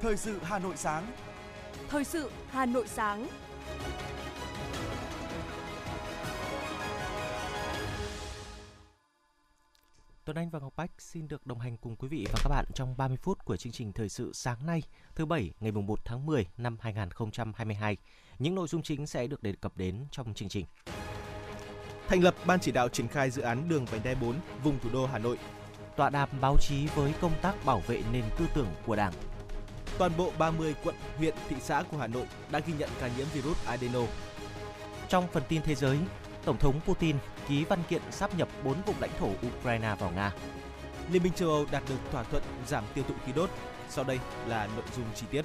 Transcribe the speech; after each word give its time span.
Thời 0.00 0.16
sự 0.16 0.38
Hà 0.42 0.58
Nội 0.58 0.76
sáng. 0.76 1.06
Thời 1.88 2.04
sự 2.04 2.30
Hà 2.50 2.66
Nội 2.66 2.88
sáng. 2.88 3.28
Tuấn 10.24 10.36
Anh 10.36 10.50
và 10.50 10.58
Ngọc 10.58 10.72
Bách 10.76 10.90
xin 10.98 11.28
được 11.28 11.46
đồng 11.46 11.58
hành 11.58 11.76
cùng 11.76 11.96
quý 11.96 12.08
vị 12.08 12.26
và 12.32 12.38
các 12.44 12.48
bạn 12.48 12.64
trong 12.74 12.94
30 12.96 13.16
phút 13.22 13.44
của 13.44 13.56
chương 13.56 13.72
trình 13.72 13.92
Thời 13.92 14.08
sự 14.08 14.32
sáng 14.34 14.66
nay, 14.66 14.82
thứ 15.14 15.26
Bảy, 15.26 15.50
ngày 15.60 15.72
1 15.72 16.04
tháng 16.04 16.26
10 16.26 16.46
năm 16.56 16.76
2022. 16.80 17.96
Những 18.38 18.54
nội 18.54 18.68
dung 18.68 18.82
chính 18.82 19.06
sẽ 19.06 19.26
được 19.26 19.42
đề 19.42 19.52
cập 19.60 19.76
đến 19.76 20.04
trong 20.10 20.34
chương 20.34 20.48
trình. 20.48 20.66
Thành 22.08 22.22
lập 22.22 22.34
Ban 22.46 22.60
chỉ 22.60 22.72
đạo 22.72 22.88
triển 22.88 23.08
khai 23.08 23.30
dự 23.30 23.42
án 23.42 23.68
đường 23.68 23.84
vành 23.84 24.00
đai 24.04 24.14
4 24.14 24.34
vùng 24.64 24.78
thủ 24.78 24.90
đô 24.92 25.06
Hà 25.06 25.18
Nội. 25.18 25.38
Tọa 25.96 26.10
đàm 26.10 26.28
báo 26.40 26.56
chí 26.60 26.86
với 26.86 27.12
công 27.20 27.32
tác 27.42 27.54
bảo 27.64 27.82
vệ 27.86 28.02
nền 28.12 28.24
tư 28.38 28.46
tưởng 28.54 28.68
của 28.86 28.96
Đảng. 28.96 29.12
Toàn 29.98 30.12
bộ 30.16 30.32
30 30.38 30.74
quận, 30.84 30.94
huyện, 31.16 31.34
thị 31.48 31.56
xã 31.60 31.82
của 31.90 31.96
Hà 31.96 32.06
Nội 32.06 32.26
đã 32.50 32.58
ghi 32.58 32.72
nhận 32.78 32.90
ca 33.00 33.08
nhiễm 33.16 33.26
virus 33.32 33.66
adeno. 33.66 34.00
Trong 35.08 35.26
phần 35.32 35.42
tin 35.48 35.62
thế 35.62 35.74
giới, 35.74 35.98
Tổng 36.44 36.58
thống 36.58 36.80
Putin 36.86 37.16
ký 37.48 37.64
văn 37.64 37.82
kiện 37.88 38.02
sáp 38.10 38.38
nhập 38.38 38.48
4 38.64 38.82
vùng 38.86 39.00
lãnh 39.00 39.10
thổ 39.18 39.30
Ukraine 39.48 39.94
vào 39.98 40.10
Nga. 40.10 40.32
Liên 41.12 41.22
minh 41.22 41.32
châu 41.32 41.48
Âu 41.48 41.66
đạt 41.70 41.82
được 41.88 41.98
thỏa 42.12 42.22
thuận 42.22 42.42
giảm 42.66 42.84
tiêu 42.94 43.04
thụ 43.08 43.14
khí 43.26 43.32
đốt. 43.32 43.50
Sau 43.88 44.04
đây 44.04 44.18
là 44.46 44.66
nội 44.66 44.84
dung 44.96 45.06
chi 45.14 45.26
tiết. 45.30 45.44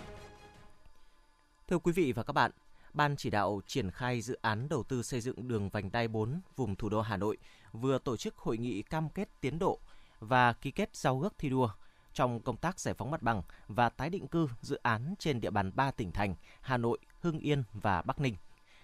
Thưa 1.67 1.77
quý 1.77 1.91
vị 1.91 2.11
và 2.11 2.23
các 2.23 2.33
bạn, 2.33 2.51
Ban 2.93 3.15
chỉ 3.15 3.29
đạo 3.29 3.61
triển 3.67 3.91
khai 3.91 4.21
dự 4.21 4.37
án 4.41 4.69
đầu 4.69 4.83
tư 4.83 5.03
xây 5.03 5.21
dựng 5.21 5.47
đường 5.47 5.69
vành 5.69 5.91
đai 5.91 6.07
4 6.07 6.41
vùng 6.55 6.75
thủ 6.75 6.89
đô 6.89 7.01
Hà 7.01 7.17
Nội 7.17 7.37
vừa 7.71 7.97
tổ 7.97 8.17
chức 8.17 8.37
hội 8.37 8.57
nghị 8.57 8.81
cam 8.81 9.09
kết 9.09 9.29
tiến 9.41 9.59
độ 9.59 9.79
và 10.19 10.53
ký 10.53 10.71
kết 10.71 10.95
giao 10.95 11.21
ước 11.21 11.33
thi 11.37 11.49
đua 11.49 11.69
trong 12.13 12.39
công 12.39 12.57
tác 12.57 12.79
giải 12.79 12.93
phóng 12.93 13.11
mặt 13.11 13.21
bằng 13.21 13.41
và 13.67 13.89
tái 13.89 14.09
định 14.09 14.27
cư 14.27 14.47
dự 14.61 14.79
án 14.83 15.15
trên 15.19 15.41
địa 15.41 15.49
bàn 15.49 15.71
3 15.75 15.91
tỉnh 15.91 16.11
thành 16.11 16.35
Hà 16.61 16.77
Nội, 16.77 16.97
Hưng 17.19 17.39
Yên 17.39 17.63
và 17.73 18.01
Bắc 18.01 18.19
Ninh. 18.19 18.35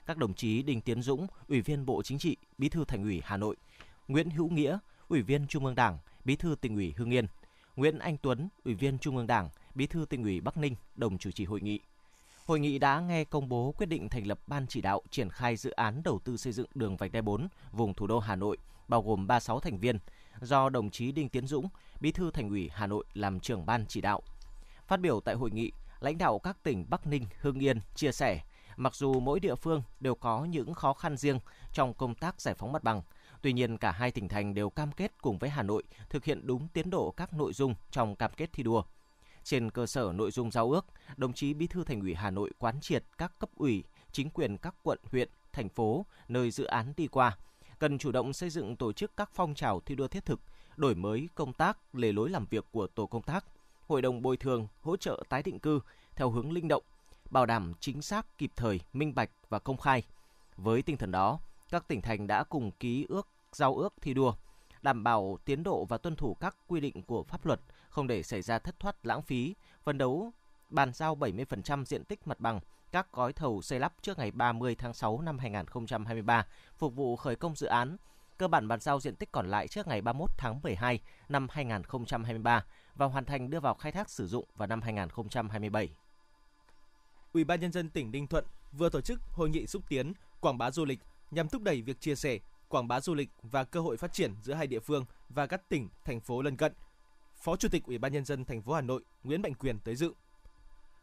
Các 0.05 0.17
đồng 0.17 0.33
chí 0.33 0.63
Đinh 0.63 0.81
Tiến 0.81 1.01
Dũng, 1.01 1.27
Ủy 1.47 1.61
viên 1.61 1.85
Bộ 1.85 2.03
Chính 2.03 2.19
trị, 2.19 2.37
Bí 2.57 2.69
thư 2.69 2.85
Thành 2.85 3.03
ủy 3.03 3.21
Hà 3.25 3.37
Nội, 3.37 3.55
Nguyễn 4.07 4.29
Hữu 4.29 4.49
Nghĩa, 4.49 4.77
Ủy 5.07 5.21
viên 5.21 5.47
Trung 5.47 5.65
ương 5.65 5.75
Đảng, 5.75 5.97
Bí 6.25 6.35
thư 6.35 6.55
Tỉnh 6.61 6.75
ủy 6.75 6.93
Hưng 6.97 7.13
Yên, 7.13 7.27
Nguyễn 7.75 7.99
Anh 7.99 8.17
Tuấn, 8.17 8.49
Ủy 8.65 8.73
viên 8.73 8.99
Trung 8.99 9.17
ương 9.17 9.27
Đảng, 9.27 9.49
Bí 9.75 9.87
thư 9.87 10.05
Tỉnh 10.09 10.23
ủy 10.23 10.41
Bắc 10.41 10.57
Ninh 10.57 10.75
đồng 10.95 11.17
chủ 11.17 11.31
trì 11.31 11.45
hội 11.45 11.61
nghị. 11.61 11.79
Hội 12.45 12.59
nghị 12.59 12.79
đã 12.79 12.99
nghe 12.99 13.23
công 13.23 13.49
bố 13.49 13.73
quyết 13.77 13.85
định 13.85 14.09
thành 14.09 14.27
lập 14.27 14.39
ban 14.47 14.67
chỉ 14.67 14.81
đạo 14.81 15.01
triển 15.09 15.29
khai 15.29 15.55
dự 15.55 15.71
án 15.71 16.03
đầu 16.03 16.19
tư 16.23 16.37
xây 16.37 16.53
dựng 16.53 16.67
đường 16.75 16.97
vành 16.97 17.11
đai 17.11 17.21
4 17.21 17.47
vùng 17.71 17.93
thủ 17.93 18.07
đô 18.07 18.19
Hà 18.19 18.35
Nội, 18.35 18.57
bao 18.87 19.01
gồm 19.01 19.27
36 19.27 19.59
thành 19.59 19.79
viên, 19.79 19.99
do 20.41 20.69
đồng 20.69 20.89
chí 20.89 21.11
Đinh 21.11 21.29
Tiến 21.29 21.47
Dũng, 21.47 21.69
Bí 21.99 22.11
thư 22.11 22.31
Thành 22.31 22.49
ủy 22.49 22.69
Hà 22.73 22.87
Nội 22.87 23.05
làm 23.13 23.39
trưởng 23.39 23.65
ban 23.65 23.85
chỉ 23.87 24.01
đạo. 24.01 24.21
Phát 24.87 24.99
biểu 24.99 25.19
tại 25.19 25.35
hội 25.35 25.51
nghị, 25.51 25.71
lãnh 25.99 26.17
đạo 26.17 26.39
các 26.39 26.63
tỉnh 26.63 26.85
Bắc 26.89 27.07
Ninh, 27.07 27.25
Hưng 27.41 27.59
Yên 27.59 27.79
chia 27.95 28.11
sẻ, 28.11 28.41
mặc 28.77 28.95
dù 28.95 29.19
mỗi 29.19 29.39
địa 29.39 29.55
phương 29.55 29.83
đều 29.99 30.15
có 30.15 30.45
những 30.45 30.73
khó 30.73 30.93
khăn 30.93 31.17
riêng 31.17 31.39
trong 31.73 31.93
công 31.93 32.15
tác 32.15 32.41
giải 32.41 32.55
phóng 32.55 32.71
mặt 32.71 32.83
bằng, 32.83 33.01
tuy 33.41 33.53
nhiên 33.53 33.77
cả 33.77 33.91
hai 33.91 34.11
tỉnh 34.11 34.27
thành 34.27 34.53
đều 34.53 34.69
cam 34.69 34.91
kết 34.91 35.11
cùng 35.21 35.37
với 35.37 35.49
Hà 35.49 35.63
Nội 35.63 35.83
thực 36.09 36.23
hiện 36.23 36.47
đúng 36.47 36.67
tiến 36.67 36.89
độ 36.89 37.11
các 37.11 37.33
nội 37.33 37.53
dung 37.53 37.75
trong 37.91 38.15
cam 38.15 38.31
kết 38.37 38.49
thi 38.53 38.63
đua. 38.63 38.83
Trên 39.43 39.71
cơ 39.71 39.85
sở 39.85 40.11
nội 40.15 40.31
dung 40.31 40.51
giao 40.51 40.71
ước, 40.71 40.85
đồng 41.17 41.33
chí 41.33 41.53
Bí 41.53 41.67
thư 41.67 41.83
Thành 41.83 42.01
ủy 42.01 42.15
Hà 42.15 42.29
Nội 42.29 42.51
quán 42.57 42.79
triệt 42.81 43.03
các 43.17 43.39
cấp 43.39 43.49
ủy, 43.55 43.83
chính 44.11 44.29
quyền 44.29 44.57
các 44.57 44.75
quận, 44.83 44.99
huyện, 45.11 45.29
thành 45.53 45.69
phố 45.69 46.05
nơi 46.27 46.51
dự 46.51 46.65
án 46.65 46.93
đi 46.97 47.07
qua 47.07 47.37
cần 47.79 47.97
chủ 47.97 48.11
động 48.11 48.33
xây 48.33 48.49
dựng 48.49 48.75
tổ 48.75 48.93
chức 48.93 49.17
các 49.17 49.29
phong 49.33 49.55
trào 49.55 49.79
thi 49.79 49.95
đua 49.95 50.07
thiết 50.07 50.25
thực, 50.25 50.39
đổi 50.77 50.95
mới 50.95 51.29
công 51.35 51.53
tác, 51.53 51.77
lề 51.95 52.11
lối 52.11 52.29
làm 52.29 52.45
việc 52.49 52.65
của 52.71 52.87
tổ 52.87 53.05
công 53.05 53.21
tác, 53.21 53.45
hội 53.87 54.01
đồng 54.01 54.21
bồi 54.21 54.37
thường, 54.37 54.67
hỗ 54.81 54.97
trợ 54.97 55.23
tái 55.29 55.43
định 55.43 55.59
cư 55.59 55.79
theo 56.15 56.29
hướng 56.29 56.51
linh 56.51 56.67
động, 56.67 56.83
bảo 57.29 57.45
đảm 57.45 57.73
chính 57.79 58.01
xác, 58.01 58.37
kịp 58.37 58.51
thời, 58.55 58.79
minh 58.93 59.15
bạch 59.15 59.29
và 59.49 59.59
công 59.59 59.77
khai. 59.77 60.03
Với 60.57 60.81
tinh 60.81 60.97
thần 60.97 61.11
đó, 61.11 61.39
các 61.69 61.87
tỉnh 61.87 62.01
thành 62.01 62.27
đã 62.27 62.43
cùng 62.43 62.71
ký 62.71 63.05
ước 63.09 63.27
giao 63.51 63.75
ước 63.75 63.93
thi 64.01 64.13
đua, 64.13 64.33
đảm 64.81 65.03
bảo 65.03 65.37
tiến 65.45 65.63
độ 65.63 65.85
và 65.85 65.97
tuân 65.97 66.15
thủ 66.15 66.33
các 66.33 66.55
quy 66.67 66.79
định 66.79 67.03
của 67.03 67.23
pháp 67.23 67.45
luật, 67.45 67.61
không 67.89 68.07
để 68.07 68.23
xảy 68.23 68.41
ra 68.41 68.59
thất 68.59 68.79
thoát 68.79 69.05
lãng 69.05 69.21
phí, 69.21 69.55
phấn 69.83 69.97
đấu 69.97 70.31
bàn 70.69 70.93
giao 70.93 71.15
70% 71.15 71.85
diện 71.85 72.03
tích 72.03 72.27
mặt 72.27 72.39
bằng 72.39 72.59
các 72.91 73.07
gói 73.11 73.33
thầu 73.33 73.61
xây 73.61 73.79
lắp 73.79 73.93
trước 74.01 74.17
ngày 74.17 74.31
30 74.31 74.75
tháng 74.75 74.93
6 74.93 75.21
năm 75.21 75.39
2023, 75.39 76.45
phục 76.77 76.95
vụ 76.95 77.15
khởi 77.15 77.35
công 77.35 77.55
dự 77.55 77.67
án, 77.67 77.97
cơ 78.37 78.47
bản 78.47 78.67
bàn 78.67 78.79
giao 78.79 78.99
diện 78.99 79.15
tích 79.15 79.31
còn 79.31 79.49
lại 79.49 79.67
trước 79.67 79.87
ngày 79.87 80.01
31 80.01 80.29
tháng 80.37 80.59
12 80.63 80.99
năm 81.29 81.47
2023 81.51 82.65
và 82.95 83.05
hoàn 83.05 83.25
thành 83.25 83.49
đưa 83.49 83.59
vào 83.59 83.73
khai 83.73 83.91
thác 83.91 84.09
sử 84.09 84.27
dụng 84.27 84.45
vào 84.55 84.67
năm 84.67 84.81
2027. 84.81 85.89
Ủy 87.33 87.43
ban 87.43 87.59
nhân 87.59 87.71
dân 87.71 87.89
tỉnh 87.89 88.11
Ninh 88.11 88.27
Thuận 88.27 88.45
vừa 88.71 88.89
tổ 88.89 89.01
chức 89.01 89.21
hội 89.31 89.49
nghị 89.49 89.67
xúc 89.67 89.83
tiến 89.89 90.13
quảng 90.39 90.57
bá 90.57 90.71
du 90.71 90.85
lịch 90.85 90.99
nhằm 91.31 91.49
thúc 91.49 91.61
đẩy 91.61 91.81
việc 91.81 92.01
chia 92.01 92.15
sẻ, 92.15 92.39
quảng 92.67 92.87
bá 92.87 93.01
du 93.01 93.13
lịch 93.13 93.29
và 93.41 93.63
cơ 93.63 93.79
hội 93.79 93.97
phát 93.97 94.13
triển 94.13 94.33
giữa 94.41 94.53
hai 94.53 94.67
địa 94.67 94.79
phương 94.79 95.05
và 95.29 95.47
các 95.47 95.69
tỉnh, 95.69 95.89
thành 96.05 96.19
phố 96.19 96.41
lân 96.41 96.57
cận. 96.57 96.73
Phó 97.35 97.55
Chủ 97.55 97.69
tịch 97.69 97.83
Ủy 97.85 97.97
ban 97.97 98.13
nhân 98.13 98.25
dân 98.25 98.45
thành 98.45 98.61
phố 98.61 98.73
Hà 98.73 98.81
Nội 98.81 99.03
Nguyễn 99.23 99.41
Mạnh 99.41 99.53
Quyền 99.53 99.79
tới 99.79 99.95
dự. 99.95 100.13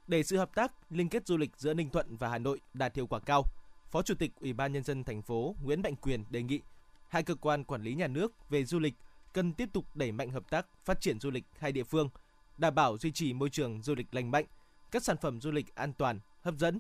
Để 0.07 0.23
sự 0.23 0.37
hợp 0.37 0.55
tác, 0.55 0.73
liên 0.91 1.09
kết 1.09 1.27
du 1.27 1.37
lịch 1.37 1.51
giữa 1.57 1.75
Ninh 1.75 1.91
Thuận 1.91 2.17
và 2.17 2.29
Hà 2.29 2.39
Nội 2.39 2.61
đạt 2.75 2.97
hiệu 2.97 3.07
quả 3.07 3.21
cao, 3.21 3.43
Phó 3.91 4.03
Chủ 4.03 4.15
tịch 4.15 4.33
Ủy 4.41 4.53
ban 4.53 4.73
nhân 4.73 4.83
dân 4.83 5.05
thành 5.05 5.23
phố 5.23 5.55
Nguyễn 5.63 5.83
Mạnh 5.83 5.97
Quyền 5.97 6.25
đề 6.31 6.43
nghị 6.43 6.61
hai 7.09 7.23
cơ 7.23 7.35
quan 7.35 7.65
quản 7.65 7.83
lý 7.83 7.95
nhà 7.95 8.07
nước 8.07 8.51
về 8.51 8.65
du 8.65 8.79
lịch 8.79 8.95
cần 9.33 9.53
tiếp 9.53 9.69
tục 9.73 9.85
đẩy 9.95 10.13
mạnh 10.13 10.31
hợp 10.31 10.51
tác 10.51 10.67
phát 10.85 11.01
triển 11.01 11.21
du 11.21 11.31
lịch 11.31 11.45
hai 11.59 11.73
địa 11.73 11.85
phương, 11.85 12.09
đảm 12.59 12.75
bảo 12.75 12.99
duy 12.99 13.13
trì 13.13 13.33
môi 13.33 13.51
trường 13.51 13.83
du 13.83 13.95
lịch 13.95 14.15
lành 14.15 14.31
mạnh, 14.31 14.45
các 14.91 15.05
sản 15.05 15.17
phẩm 15.17 15.41
du 15.41 15.51
lịch 15.51 15.75
an 15.75 15.93
toàn, 15.93 16.21
hấp 16.43 16.55
dẫn, 16.59 16.79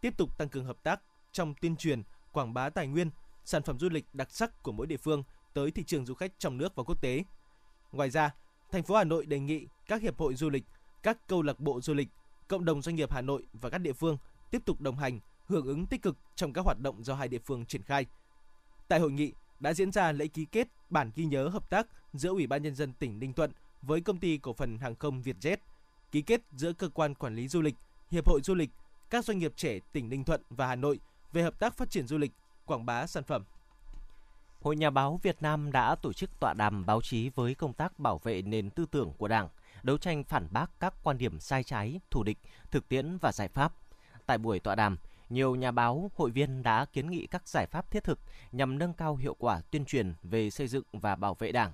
tiếp 0.00 0.16
tục 0.16 0.38
tăng 0.38 0.48
cường 0.48 0.64
hợp 0.64 0.82
tác 0.82 1.00
trong 1.32 1.54
tuyên 1.60 1.76
truyền, 1.76 2.02
quảng 2.32 2.54
bá 2.54 2.70
tài 2.70 2.86
nguyên, 2.86 3.10
sản 3.44 3.62
phẩm 3.62 3.78
du 3.78 3.88
lịch 3.88 4.04
đặc 4.12 4.30
sắc 4.30 4.62
của 4.62 4.72
mỗi 4.72 4.86
địa 4.86 4.96
phương 4.96 5.22
tới 5.54 5.70
thị 5.70 5.84
trường 5.84 6.06
du 6.06 6.14
khách 6.14 6.32
trong 6.38 6.58
nước 6.58 6.74
và 6.74 6.82
quốc 6.82 7.02
tế. 7.02 7.24
Ngoài 7.92 8.10
ra, 8.10 8.34
thành 8.70 8.82
phố 8.82 8.96
Hà 8.96 9.04
Nội 9.04 9.26
đề 9.26 9.38
nghị 9.38 9.66
các 9.86 10.02
hiệp 10.02 10.18
hội 10.18 10.34
du 10.34 10.50
lịch, 10.50 10.64
các 11.02 11.28
câu 11.28 11.42
lạc 11.42 11.60
bộ 11.60 11.80
du 11.80 11.94
lịch 11.94 12.08
cộng 12.48 12.64
đồng 12.64 12.82
doanh 12.82 12.96
nghiệp 12.96 13.10
Hà 13.10 13.20
Nội 13.20 13.46
và 13.52 13.70
các 13.70 13.78
địa 13.78 13.92
phương 13.92 14.18
tiếp 14.50 14.62
tục 14.64 14.80
đồng 14.80 14.96
hành, 14.96 15.20
hưởng 15.46 15.66
ứng 15.66 15.86
tích 15.86 16.02
cực 16.02 16.16
trong 16.34 16.52
các 16.52 16.64
hoạt 16.64 16.80
động 16.80 17.04
do 17.04 17.14
hai 17.14 17.28
địa 17.28 17.38
phương 17.38 17.66
triển 17.66 17.82
khai. 17.82 18.06
Tại 18.88 19.00
hội 19.00 19.10
nghị 19.10 19.32
đã 19.60 19.74
diễn 19.74 19.92
ra 19.92 20.12
lễ 20.12 20.26
ký 20.26 20.44
kết 20.44 20.68
bản 20.90 21.10
ghi 21.14 21.24
nhớ 21.24 21.48
hợp 21.48 21.70
tác 21.70 21.86
giữa 22.12 22.30
Ủy 22.30 22.46
ban 22.46 22.62
nhân 22.62 22.74
dân 22.74 22.92
tỉnh 22.92 23.18
Ninh 23.20 23.32
Thuận 23.32 23.52
với 23.82 24.00
công 24.00 24.18
ty 24.18 24.38
cổ 24.38 24.52
phần 24.52 24.78
hàng 24.78 24.94
không 24.94 25.22
Vietjet, 25.22 25.56
ký 26.12 26.22
kết 26.22 26.40
giữa 26.56 26.72
cơ 26.72 26.88
quan 26.88 27.14
quản 27.14 27.34
lý 27.34 27.48
du 27.48 27.62
lịch, 27.62 27.74
hiệp 28.10 28.28
hội 28.28 28.40
du 28.44 28.54
lịch, 28.54 28.70
các 29.10 29.24
doanh 29.24 29.38
nghiệp 29.38 29.52
trẻ 29.56 29.78
tỉnh 29.92 30.08
Ninh 30.08 30.24
Thuận 30.24 30.42
và 30.50 30.66
Hà 30.66 30.74
Nội 30.74 31.00
về 31.32 31.42
hợp 31.42 31.58
tác 31.58 31.76
phát 31.76 31.90
triển 31.90 32.06
du 32.06 32.18
lịch, 32.18 32.32
quảng 32.66 32.86
bá 32.86 33.06
sản 33.06 33.24
phẩm. 33.24 33.44
Hội 34.62 34.76
Nhà 34.76 34.90
báo 34.90 35.20
Việt 35.22 35.42
Nam 35.42 35.72
đã 35.72 35.94
tổ 35.94 36.12
chức 36.12 36.30
tọa 36.40 36.54
đàm 36.54 36.86
báo 36.86 37.00
chí 37.02 37.30
với 37.34 37.54
công 37.54 37.72
tác 37.72 37.98
bảo 37.98 38.18
vệ 38.18 38.42
nền 38.42 38.70
tư 38.70 38.86
tưởng 38.90 39.12
của 39.18 39.28
Đảng, 39.28 39.48
đấu 39.86 39.98
tranh 39.98 40.24
phản 40.24 40.48
bác 40.50 40.80
các 40.80 40.94
quan 41.02 41.18
điểm 41.18 41.40
sai 41.40 41.64
trái, 41.64 42.00
thù 42.10 42.22
địch, 42.22 42.38
thực 42.70 42.88
tiễn 42.88 43.18
và 43.18 43.32
giải 43.32 43.48
pháp. 43.48 43.74
Tại 44.26 44.38
buổi 44.38 44.60
tọa 44.60 44.74
đàm, 44.74 44.98
nhiều 45.28 45.54
nhà 45.54 45.70
báo, 45.70 46.10
hội 46.14 46.30
viên 46.30 46.62
đã 46.62 46.84
kiến 46.84 47.10
nghị 47.10 47.26
các 47.26 47.48
giải 47.48 47.66
pháp 47.66 47.90
thiết 47.90 48.04
thực 48.04 48.18
nhằm 48.52 48.78
nâng 48.78 48.92
cao 48.92 49.16
hiệu 49.16 49.36
quả 49.38 49.60
tuyên 49.70 49.84
truyền 49.84 50.14
về 50.22 50.50
xây 50.50 50.68
dựng 50.68 50.84
và 50.92 51.16
bảo 51.16 51.34
vệ 51.34 51.52
Đảng. 51.52 51.72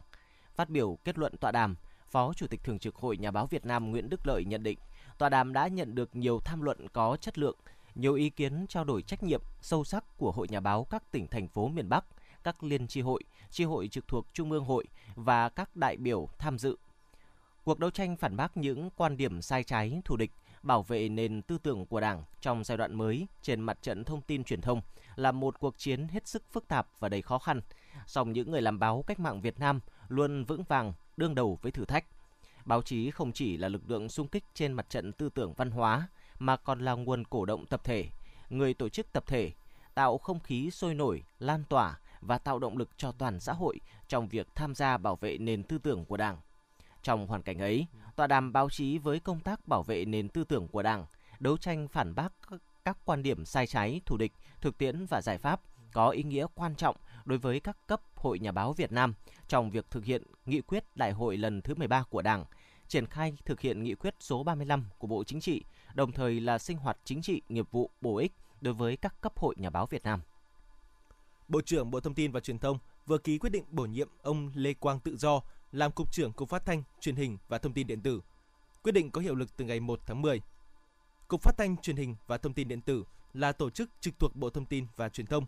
Phát 0.55 0.71
biểu 0.71 0.99
kết 1.05 1.19
luận 1.19 1.37
tọa 1.37 1.53
đàm, 1.53 1.77
Phó 2.11 2.33
Chủ 2.33 2.47
tịch 2.47 2.65
Thường 2.65 2.79
trực 2.79 2.97
Hội 2.97 3.17
Nhà 3.17 3.31
báo 3.31 3.47
Việt 3.47 3.67
Nam 3.67 3.91
Nguyễn 3.91 4.09
Đức 4.09 4.27
Lợi 4.27 4.45
nhận 4.45 4.63
định, 4.63 4.79
tọa 5.19 5.29
đàm 5.29 5.53
đã 5.53 5.69
nhận 5.69 5.95
được 5.95 6.17
nhiều 6.17 6.41
tham 6.45 6.61
luận 6.61 6.89
có 6.93 7.17
chất 7.21 7.39
lượng, 7.39 7.57
nhiều 7.95 8.15
ý 8.15 8.31
kiến 8.31 8.67
trao 8.69 8.85
đổi 8.85 9.03
trách 9.03 9.23
nhiệm 9.23 9.43
sâu 9.61 9.85
sắc 9.85 10.05
của 10.17 10.33
Hội 10.33 10.49
Nhà 10.51 10.61
báo 10.61 10.87
các 10.91 11.11
tỉnh 11.11 11.29
thành 11.29 11.49
phố 11.49 11.69
miền 11.69 11.89
Bắc, 11.89 12.05
các 12.45 12.63
liên 12.63 12.89
tri 12.89 13.01
hội, 13.01 13.23
tri 13.51 13.65
hội 13.65 13.89
trực 13.89 14.09
thuộc 14.09 14.27
Trung 14.33 14.51
ương 14.51 14.65
hội 14.65 14.87
và 15.15 15.49
các 15.49 15.77
đại 15.77 15.97
biểu 15.97 16.29
tham 16.39 16.59
dự 16.59 16.77
Cuộc 17.65 17.79
đấu 17.79 17.91
tranh 17.91 18.17
phản 18.17 18.37
bác 18.37 18.57
những 18.57 18.91
quan 18.97 19.17
điểm 19.17 19.43
sai 19.43 19.65
trái, 19.65 20.03
thù 20.05 20.17
địch, 20.17 20.31
bảo 20.63 20.83
vệ 20.83 21.09
nền 21.09 21.43
tư 21.43 21.59
tưởng 21.59 21.87
của 21.87 22.01
Đảng 22.01 22.23
trong 22.41 22.65
giai 22.65 22.79
đoạn 22.79 22.95
mới 22.95 23.27
trên 23.43 23.61
mặt 23.61 23.79
trận 23.83 24.05
thông 24.05 24.21
tin 24.21 24.45
truyền 24.45 24.61
thông 24.61 24.81
là 25.17 25.33
một 25.33 25.59
cuộc 25.59 25.79
chiến 25.79 26.09
hết 26.09 26.27
sức 26.27 26.43
phức 26.53 26.69
tạp 26.69 26.87
và 26.99 27.09
đầy 27.09 27.23
khó 27.23 27.39
khăn. 27.39 27.61
Song 28.07 28.33
những 28.33 28.51
người 28.51 28.63
làm 28.63 28.79
báo 28.79 29.05
cách 29.07 29.21
mạng 29.21 29.41
Việt 29.41 29.61
Nam 29.61 29.81
luôn 30.09 30.45
vững 30.45 30.63
vàng 30.63 30.93
đương 31.17 31.35
đầu 31.35 31.59
với 31.63 31.73
thử 31.73 31.85
thách. 31.85 32.05
Báo 32.65 32.83
chí 32.83 33.11
không 33.11 33.33
chỉ 33.33 33.57
là 33.57 33.69
lực 33.69 33.91
lượng 33.91 34.09
sung 34.09 34.29
kích 34.29 34.45
trên 34.55 34.73
mặt 34.73 34.91
trận 34.91 35.13
tư 35.13 35.29
tưởng 35.29 35.53
văn 35.53 35.71
hóa 35.71 36.09
mà 36.39 36.57
còn 36.57 36.81
là 36.81 36.93
nguồn 36.93 37.25
cổ 37.25 37.45
động 37.45 37.67
tập 37.67 37.85
thể, 37.85 38.09
người 38.51 38.75
tổ 38.75 38.89
chức 38.89 39.13
tập 39.13 39.25
thể, 39.27 39.53
tạo 39.95 40.19
không 40.19 40.41
khí 40.41 40.71
sôi 40.71 40.95
nổi, 40.95 41.23
lan 41.39 41.65
tỏa 41.69 41.99
và 42.21 42.39
tạo 42.39 42.59
động 42.59 42.77
lực 42.77 42.91
cho 42.97 43.13
toàn 43.13 43.41
xã 43.41 43.53
hội 43.53 43.81
trong 44.09 44.29
việc 44.29 44.49
tham 44.55 44.75
gia 44.75 44.99
bảo 44.99 45.17
vệ 45.17 45.39
nền 45.39 45.63
tư 45.63 45.79
tưởng 45.79 46.05
của 46.05 46.17
Đảng 46.17 46.37
trong 47.03 47.27
hoàn 47.27 47.43
cảnh 47.43 47.59
ấy, 47.59 47.87
tọa 48.17 48.27
đàm 48.27 48.53
báo 48.53 48.71
chí 48.71 48.99
với 48.99 49.21
công 49.21 49.41
tác 49.41 49.69
bảo 49.69 49.83
vệ 49.83 50.05
nền 50.05 50.29
tư 50.29 50.45
tưởng 50.45 50.69
của 50.69 50.83
Đảng, 50.83 51.07
đấu 51.41 51.57
tranh 51.57 51.89
phản 51.89 52.15
bác 52.15 52.33
các 52.85 52.99
quan 53.05 53.23
điểm 53.23 53.45
sai 53.45 53.67
trái, 53.67 54.01
thù 54.07 54.17
địch, 54.17 54.33
thực 54.61 54.79
tiễn 54.79 55.07
và 55.07 55.23
giải 55.23 55.39
pháp 55.39 55.61
có 55.93 56.09
ý 56.09 56.23
nghĩa 56.23 56.47
quan 56.55 56.75
trọng 56.75 56.97
đối 57.25 57.39
với 57.39 57.61
các 57.61 57.77
cấp 57.87 58.01
Hội 58.15 58.39
Nhà 58.39 58.53
báo 58.53 58.73
Việt 58.73 58.93
Nam 58.93 59.15
trong 59.49 59.71
việc 59.71 59.91
thực 59.91 60.05
hiện 60.05 60.23
nghị 60.47 60.61
quyết 60.61 60.85
Đại 60.95 61.13
hội 61.13 61.37
lần 61.37 61.63
thứ 61.63 61.75
13 61.75 62.03
của 62.03 62.23
Đảng, 62.23 62.45
triển 62.89 63.07
khai 63.07 63.37
thực 63.45 63.61
hiện 63.61 63.83
nghị 63.83 63.95
quyết 63.95 64.15
số 64.21 64.43
35 64.43 64.85
của 64.99 65.07
Bộ 65.07 65.25
Chính 65.25 65.41
trị, 65.41 65.65
đồng 65.95 66.13
thời 66.13 66.41
là 66.41 66.59
sinh 66.59 66.77
hoạt 66.77 66.99
chính 67.05 67.23
trị 67.23 67.43
nghiệp 67.49 67.71
vụ 67.71 67.91
bổ 68.01 68.17
ích 68.17 68.33
đối 68.61 68.75
với 68.75 68.97
các 68.97 69.15
cấp 69.21 69.39
hội 69.39 69.55
nhà 69.59 69.71
báo 69.71 69.87
Việt 69.87 70.05
Nam. 70.05 70.21
Bộ 71.49 71.61
trưởng 71.61 71.91
Bộ 71.91 72.01
Thông 72.01 72.15
tin 72.15 72.33
và 72.33 72.41
Truyền 72.41 72.59
thông 72.59 72.79
vừa 73.07 73.19
ký 73.19 73.39
quyết 73.39 73.51
định 73.51 73.65
bổ 73.71 73.85
nhiệm 73.85 74.09
ông 74.23 74.51
Lê 74.55 74.75
Quang 74.75 75.01
Tự 75.01 75.17
Do 75.17 75.41
làm 75.73 75.93
Cục 75.93 76.13
trưởng 76.13 76.33
Cục 76.33 76.49
Phát 76.49 76.67
thanh, 76.67 76.83
Truyền 77.01 77.17
hình 77.17 77.39
và 77.49 77.59
Thông 77.59 77.73
tin 77.73 77.87
điện 77.87 78.01
tử. 78.01 78.21
Quyết 78.83 78.93
định 78.93 79.11
có 79.11 79.21
hiệu 79.21 79.35
lực 79.35 79.57
từ 79.57 79.65
ngày 79.65 79.81
1 79.81 80.01
tháng 80.07 80.23
10. 80.23 80.41
Cục 81.29 81.43
Phát 81.43 81.55
thanh, 81.59 81.77
Truyền 81.77 81.97
hình 81.97 82.17
và 82.27 82.39
Thông 82.39 82.55
tin 82.55 82.69
điện 82.69 82.81
tử 82.81 83.05
là 83.33 83.53
tổ 83.53 83.71
chức 83.71 83.91
trực 84.01 84.19
thuộc 84.19 84.37
Bộ 84.37 84.51
Thông 84.51 84.67
tin 84.67 84.87
và 84.97 85.09
Truyền 85.09 85.27
thông, 85.27 85.47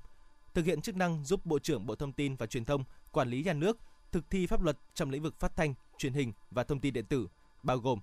thực 0.54 0.64
hiện 0.64 0.80
chức 0.80 0.96
năng 0.96 1.24
giúp 1.24 1.46
Bộ 1.46 1.58
trưởng 1.58 1.86
Bộ 1.86 1.94
Thông 1.94 2.12
tin 2.12 2.36
và 2.36 2.46
Truyền 2.46 2.64
thông 2.64 2.84
quản 3.12 3.28
lý 3.28 3.42
nhà 3.42 3.52
nước, 3.52 3.78
thực 4.12 4.30
thi 4.30 4.46
pháp 4.46 4.62
luật 4.62 4.78
trong 4.94 5.10
lĩnh 5.10 5.22
vực 5.22 5.40
phát 5.40 5.56
thanh, 5.56 5.74
truyền 5.98 6.12
hình 6.12 6.32
và 6.50 6.64
thông 6.64 6.80
tin 6.80 6.94
điện 6.94 7.06
tử, 7.06 7.28
bao 7.62 7.78
gồm 7.78 8.00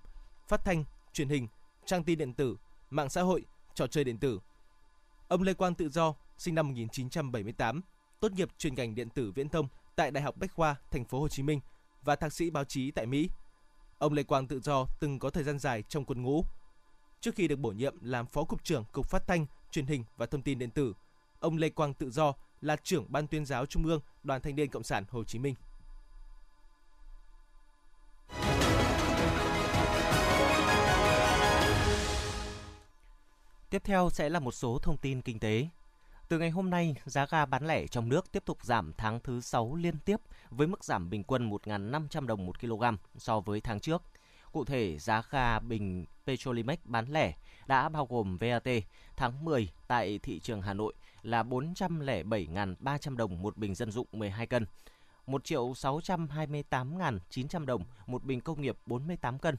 phát 0.47 0.65
thanh, 0.65 0.83
truyền 1.13 1.29
hình, 1.29 1.47
trang 1.85 2.03
tin 2.03 2.17
điện 2.17 2.33
tử, 2.33 2.57
mạng 2.89 3.09
xã 3.09 3.21
hội, 3.21 3.45
trò 3.73 3.87
chơi 3.87 4.03
điện 4.03 4.17
tử. 4.17 4.39
Ông 5.27 5.41
Lê 5.41 5.53
Quang 5.53 5.75
Tự 5.75 5.89
Do, 5.89 6.13
sinh 6.37 6.55
năm 6.55 6.67
1978, 6.67 7.81
tốt 8.19 8.31
nghiệp 8.31 8.49
chuyên 8.57 8.75
ngành 8.75 8.95
điện 8.95 9.09
tử 9.09 9.31
viễn 9.31 9.49
thông 9.49 9.67
tại 9.95 10.11
Đại 10.11 10.23
học 10.23 10.37
Bách 10.37 10.53
khoa 10.53 10.75
Thành 10.91 11.05
phố 11.05 11.19
Hồ 11.19 11.27
Chí 11.27 11.43
Minh 11.43 11.59
và 12.03 12.15
thạc 12.15 12.33
sĩ 12.33 12.49
báo 12.49 12.63
chí 12.63 12.91
tại 12.91 13.05
Mỹ. 13.05 13.29
Ông 13.97 14.13
Lê 14.13 14.23
Quang 14.23 14.47
Tự 14.47 14.59
Do 14.59 14.85
từng 14.99 15.19
có 15.19 15.29
thời 15.29 15.43
gian 15.43 15.59
dài 15.59 15.83
trong 15.83 16.05
quân 16.05 16.21
ngũ. 16.21 16.45
Trước 17.19 17.35
khi 17.35 17.47
được 17.47 17.59
bổ 17.59 17.69
nhiệm 17.69 17.95
làm 18.01 18.25
Phó 18.25 18.43
cục 18.43 18.63
trưởng 18.63 18.85
Cục 18.91 19.07
Phát 19.07 19.27
thanh, 19.27 19.45
Truyền 19.71 19.85
hình 19.85 20.03
và 20.17 20.25
Thông 20.25 20.41
tin 20.41 20.59
điện 20.59 20.71
tử, 20.71 20.93
ông 21.39 21.57
Lê 21.57 21.69
Quang 21.69 21.93
Tự 21.93 22.11
Do 22.11 22.33
là 22.61 22.75
trưởng 22.75 23.05
ban 23.09 23.27
tuyên 23.27 23.45
giáo 23.45 23.65
Trung 23.65 23.85
ương 23.85 24.01
Đoàn 24.23 24.41
Thanh 24.41 24.55
niên 24.55 24.69
Cộng 24.69 24.83
sản 24.83 25.05
Hồ 25.09 25.23
Chí 25.23 25.39
Minh. 25.39 25.55
Tiếp 33.69 33.81
theo 33.85 34.09
sẽ 34.09 34.29
là 34.29 34.39
một 34.39 34.51
số 34.51 34.79
thông 34.81 34.97
tin 34.97 35.21
kinh 35.21 35.39
tế. 35.39 35.67
Từ 36.31 36.39
ngày 36.39 36.49
hôm 36.49 36.69
nay, 36.69 36.95
giá 37.05 37.25
ga 37.25 37.45
bán 37.45 37.67
lẻ 37.67 37.87
trong 37.87 38.09
nước 38.09 38.31
tiếp 38.31 38.45
tục 38.45 38.57
giảm 38.63 38.93
tháng 38.97 39.19
thứ 39.19 39.41
6 39.41 39.75
liên 39.75 39.99
tiếp 39.99 40.17
với 40.49 40.67
mức 40.67 40.83
giảm 40.83 41.09
bình 41.09 41.23
quân 41.23 41.49
1.500 41.49 42.27
đồng 42.27 42.45
1 42.45 42.59
kg 42.59 42.83
so 43.17 43.39
với 43.39 43.61
tháng 43.61 43.79
trước. 43.79 44.03
Cụ 44.51 44.65
thể, 44.65 44.99
giá 44.99 45.23
ga 45.29 45.59
bình 45.59 46.05
Petrolimex 46.25 46.79
bán 46.83 47.07
lẻ 47.07 47.33
đã 47.67 47.89
bao 47.89 48.05
gồm 48.05 48.37
VAT 48.37 48.67
tháng 49.15 49.45
10 49.45 49.71
tại 49.87 50.19
thị 50.19 50.39
trường 50.39 50.61
Hà 50.61 50.73
Nội 50.73 50.93
là 51.21 51.43
407.300 51.43 53.15
đồng 53.15 53.41
một 53.41 53.57
bình 53.57 53.75
dân 53.75 53.91
dụng 53.91 54.07
12 54.11 54.47
cân, 54.47 54.65
1.628.900 55.27 57.65
đồng 57.65 57.83
một 58.07 58.23
bình 58.23 58.41
công 58.41 58.61
nghiệp 58.61 58.77
48 58.85 59.39
cân, 59.39 59.55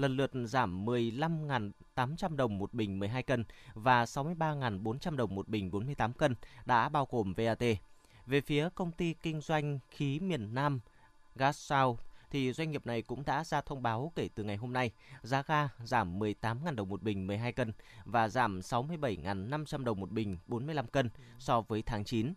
lần 0.00 0.16
lượt 0.16 0.30
giảm 0.44 0.86
15.800 0.86 2.36
đồng 2.36 2.58
một 2.58 2.74
bình 2.74 2.98
12 2.98 3.22
cân 3.22 3.44
và 3.74 4.04
63.400 4.04 5.16
đồng 5.16 5.34
một 5.34 5.48
bình 5.48 5.70
48 5.70 6.12
cân 6.12 6.34
đã 6.64 6.88
bao 6.88 7.08
gồm 7.10 7.34
VAT. 7.34 7.62
Về 8.26 8.40
phía 8.40 8.68
công 8.74 8.92
ty 8.92 9.14
kinh 9.14 9.40
doanh 9.40 9.78
khí 9.90 10.20
miền 10.20 10.54
Nam 10.54 10.80
Gassao 11.34 11.98
thì 12.30 12.52
doanh 12.52 12.70
nghiệp 12.70 12.86
này 12.86 13.02
cũng 13.02 13.24
đã 13.24 13.44
ra 13.44 13.60
thông 13.60 13.82
báo 13.82 14.12
kể 14.14 14.28
từ 14.34 14.44
ngày 14.44 14.56
hôm 14.56 14.72
nay, 14.72 14.90
giá 15.22 15.42
ga 15.42 15.68
giảm 15.84 16.18
18.000 16.18 16.74
đồng 16.74 16.88
một 16.88 17.02
bình 17.02 17.26
12 17.26 17.52
cân 17.52 17.72
và 18.04 18.28
giảm 18.28 18.60
67.500 18.60 19.84
đồng 19.84 20.00
một 20.00 20.10
bình 20.10 20.38
45 20.46 20.86
cân 20.86 21.10
so 21.38 21.60
với 21.60 21.82
tháng 21.82 22.04
9. 22.04 22.34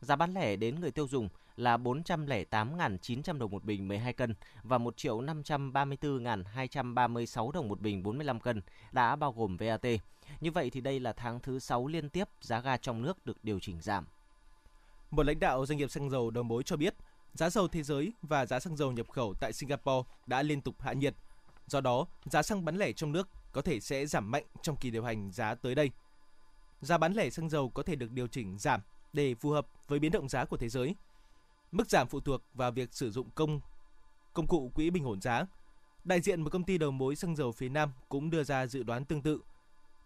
Giá 0.00 0.16
bán 0.16 0.34
lẻ 0.34 0.56
đến 0.56 0.80
người 0.80 0.90
tiêu 0.90 1.08
dùng 1.08 1.28
là 1.56 1.76
408.900 1.76 3.38
đồng 3.38 3.50
một 3.50 3.64
bình 3.64 3.88
12 3.88 4.12
cân 4.12 4.34
và 4.62 4.78
1 4.78 4.96
triệu 4.96 5.20
534.236 5.20 7.50
đồng 7.50 7.68
một 7.68 7.80
bình 7.80 8.02
45 8.02 8.40
cân 8.40 8.62
đã 8.92 9.16
bao 9.16 9.32
gồm 9.32 9.56
VAT. 9.56 9.86
Như 10.40 10.50
vậy 10.50 10.70
thì 10.70 10.80
đây 10.80 11.00
là 11.00 11.12
tháng 11.12 11.40
thứ 11.40 11.58
6 11.58 11.86
liên 11.86 12.08
tiếp 12.08 12.28
giá 12.40 12.60
ga 12.60 12.76
trong 12.76 13.02
nước 13.02 13.26
được 13.26 13.44
điều 13.44 13.60
chỉnh 13.60 13.80
giảm. 13.80 14.06
Một 15.10 15.26
lãnh 15.26 15.40
đạo 15.40 15.66
doanh 15.66 15.78
nghiệp 15.78 15.90
xăng 15.90 16.10
dầu 16.10 16.30
đầu 16.30 16.44
mối 16.44 16.62
cho 16.62 16.76
biết, 16.76 16.94
giá 17.34 17.50
dầu 17.50 17.68
thế 17.68 17.82
giới 17.82 18.12
và 18.22 18.46
giá 18.46 18.60
xăng 18.60 18.76
dầu 18.76 18.92
nhập 18.92 19.08
khẩu 19.08 19.34
tại 19.40 19.52
Singapore 19.52 20.08
đã 20.26 20.42
liên 20.42 20.60
tục 20.60 20.80
hạ 20.80 20.92
nhiệt. 20.92 21.14
Do 21.66 21.80
đó, 21.80 22.06
giá 22.24 22.42
xăng 22.42 22.64
bán 22.64 22.76
lẻ 22.76 22.92
trong 22.92 23.12
nước 23.12 23.28
có 23.52 23.62
thể 23.62 23.80
sẽ 23.80 24.06
giảm 24.06 24.30
mạnh 24.30 24.44
trong 24.62 24.76
kỳ 24.76 24.90
điều 24.90 25.04
hành 25.04 25.32
giá 25.32 25.54
tới 25.54 25.74
đây. 25.74 25.90
Giá 26.80 26.98
bán 26.98 27.14
lẻ 27.14 27.30
xăng 27.30 27.50
dầu 27.50 27.68
có 27.68 27.82
thể 27.82 27.96
được 27.96 28.10
điều 28.10 28.26
chỉnh 28.26 28.58
giảm 28.58 28.80
để 29.12 29.34
phù 29.34 29.50
hợp 29.50 29.66
với 29.88 29.98
biến 29.98 30.12
động 30.12 30.28
giá 30.28 30.44
của 30.44 30.56
thế 30.56 30.68
giới. 30.68 30.94
Mức 31.74 31.90
giảm 31.90 32.08
phụ 32.08 32.20
thuộc 32.20 32.42
vào 32.54 32.72
việc 32.72 32.94
sử 32.94 33.10
dụng 33.10 33.30
công 33.30 33.60
công 34.32 34.46
cụ 34.46 34.70
quỹ 34.74 34.90
bình 34.90 35.04
ổn 35.04 35.20
giá. 35.20 35.46
Đại 36.04 36.20
diện 36.20 36.40
một 36.40 36.50
công 36.50 36.64
ty 36.64 36.78
đầu 36.78 36.90
mối 36.90 37.16
xăng 37.16 37.36
dầu 37.36 37.52
phía 37.52 37.68
Nam 37.68 37.92
cũng 38.08 38.30
đưa 38.30 38.44
ra 38.44 38.66
dự 38.66 38.82
đoán 38.82 39.04
tương 39.04 39.22
tự. 39.22 39.40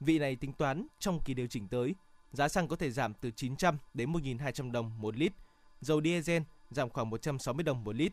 Vị 0.01 0.19
này 0.19 0.37
tính 0.37 0.53
toán 0.53 0.87
trong 0.99 1.21
kỳ 1.25 1.35
điều 1.35 1.47
chỉnh 1.47 1.69
tới, 1.69 1.95
giá 2.33 2.49
xăng 2.49 2.69
có 2.69 2.77
thể 2.77 2.91
giảm 2.91 3.15
từ 3.15 3.31
900 3.31 3.79
đến 3.95 4.13
1.200 4.13 4.71
đồng 4.71 5.01
một 5.01 5.17
lít, 5.17 5.33
dầu 5.81 6.03
diesel 6.03 6.43
giảm 6.71 6.91
khoảng 6.91 7.11
160 7.11 7.63
đồng 7.63 7.85
một 7.85 7.97
lít. 7.97 8.13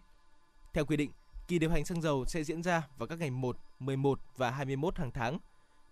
Theo 0.74 0.86
quy 0.86 0.98
định, 0.98 1.12
kỳ 1.48 1.60
điều 1.60 1.70
hành 1.70 1.86
xăng 1.86 2.02
dầu 2.02 2.26
sẽ 2.26 2.44
diễn 2.44 2.64
ra 2.64 2.88
vào 2.98 3.08
các 3.08 3.20
ngày 3.20 3.32
1, 3.32 3.58
11 3.80 4.20
và 4.38 4.52
21 4.52 4.98
hàng 4.98 5.12
tháng. 5.12 5.40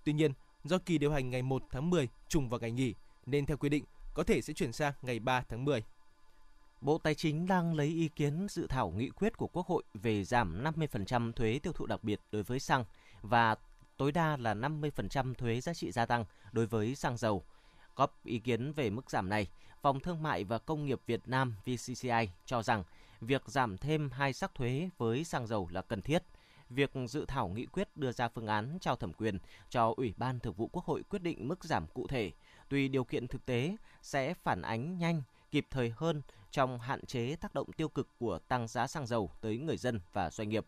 Tuy 0.03 0.13
nhiên, 0.13 0.33
do 0.63 0.77
kỳ 0.77 0.97
điều 0.97 1.11
hành 1.11 1.29
ngày 1.29 1.41
1 1.41 1.63
tháng 1.71 1.89
10 1.89 2.07
trùng 2.27 2.49
vào 2.49 2.59
ngày 2.59 2.71
nghỉ, 2.71 2.93
nên 3.25 3.45
theo 3.45 3.57
quy 3.57 3.69
định 3.69 3.83
có 4.13 4.23
thể 4.23 4.41
sẽ 4.41 4.53
chuyển 4.53 4.71
sang 4.71 4.93
ngày 5.01 5.19
3 5.19 5.41
tháng 5.49 5.65
10. 5.65 5.83
Bộ 6.83 6.97
Tài 6.97 7.15
chính 7.15 7.47
đang 7.47 7.73
lấy 7.73 7.87
ý 7.87 8.07
kiến 8.07 8.47
dự 8.49 8.67
thảo 8.67 8.89
nghị 8.89 9.09
quyết 9.09 9.37
của 9.37 9.47
Quốc 9.47 9.67
hội 9.67 9.83
về 9.93 10.23
giảm 10.23 10.63
50% 10.63 11.31
thuế 11.31 11.59
tiêu 11.63 11.73
thụ 11.73 11.85
đặc 11.85 12.03
biệt 12.03 12.19
đối 12.31 12.43
với 12.43 12.59
xăng 12.59 12.85
và 13.21 13.55
tối 13.97 14.11
đa 14.11 14.37
là 14.37 14.53
50% 14.53 15.33
thuế 15.33 15.61
giá 15.61 15.73
trị 15.73 15.91
gia 15.91 16.05
tăng 16.05 16.25
đối 16.51 16.65
với 16.65 16.95
xăng 16.95 17.17
dầu. 17.17 17.43
Có 17.95 18.07
ý 18.23 18.39
kiến 18.39 18.73
về 18.73 18.89
mức 18.89 19.11
giảm 19.11 19.29
này, 19.29 19.47
Phòng 19.81 19.99
Thương 19.99 20.23
mại 20.23 20.43
và 20.43 20.57
Công 20.57 20.85
nghiệp 20.85 21.01
Việt 21.05 21.21
Nam 21.25 21.55
VCCI 21.65 22.29
cho 22.45 22.63
rằng 22.63 22.83
việc 23.21 23.43
giảm 23.45 23.77
thêm 23.77 24.09
hai 24.09 24.33
sắc 24.33 24.55
thuế 24.55 24.89
với 24.97 25.23
xăng 25.23 25.47
dầu 25.47 25.69
là 25.71 25.81
cần 25.81 26.01
thiết. 26.01 26.23
Việc 26.69 26.91
dự 27.09 27.25
thảo 27.25 27.47
nghị 27.47 27.65
quyết 27.65 27.97
đưa 27.97 28.11
ra 28.11 28.27
phương 28.27 28.47
án 28.47 28.77
trao 28.81 28.95
thẩm 28.95 29.13
quyền 29.13 29.37
cho 29.69 29.93
Ủy 29.97 30.13
ban 30.17 30.39
Thường 30.39 30.53
vụ 30.53 30.67
Quốc 30.67 30.85
hội 30.85 31.03
quyết 31.09 31.21
định 31.21 31.47
mức 31.47 31.63
giảm 31.63 31.87
cụ 31.87 32.07
thể, 32.07 32.31
tùy 32.69 32.87
điều 32.87 33.03
kiện 33.03 33.27
thực 33.27 33.45
tế 33.45 33.75
sẽ 34.01 34.33
phản 34.33 34.61
ánh 34.61 34.97
nhanh, 34.97 35.21
kịp 35.51 35.67
thời 35.71 35.93
hơn 35.95 36.21
trong 36.53 36.79
hạn 36.79 37.05
chế 37.05 37.35
tác 37.35 37.53
động 37.53 37.71
tiêu 37.71 37.89
cực 37.89 38.07
của 38.19 38.39
tăng 38.47 38.67
giá 38.67 38.87
xăng 38.87 39.07
dầu 39.07 39.31
tới 39.41 39.57
người 39.57 39.77
dân 39.77 39.99
và 40.13 40.29
doanh 40.29 40.49
nghiệp. 40.49 40.65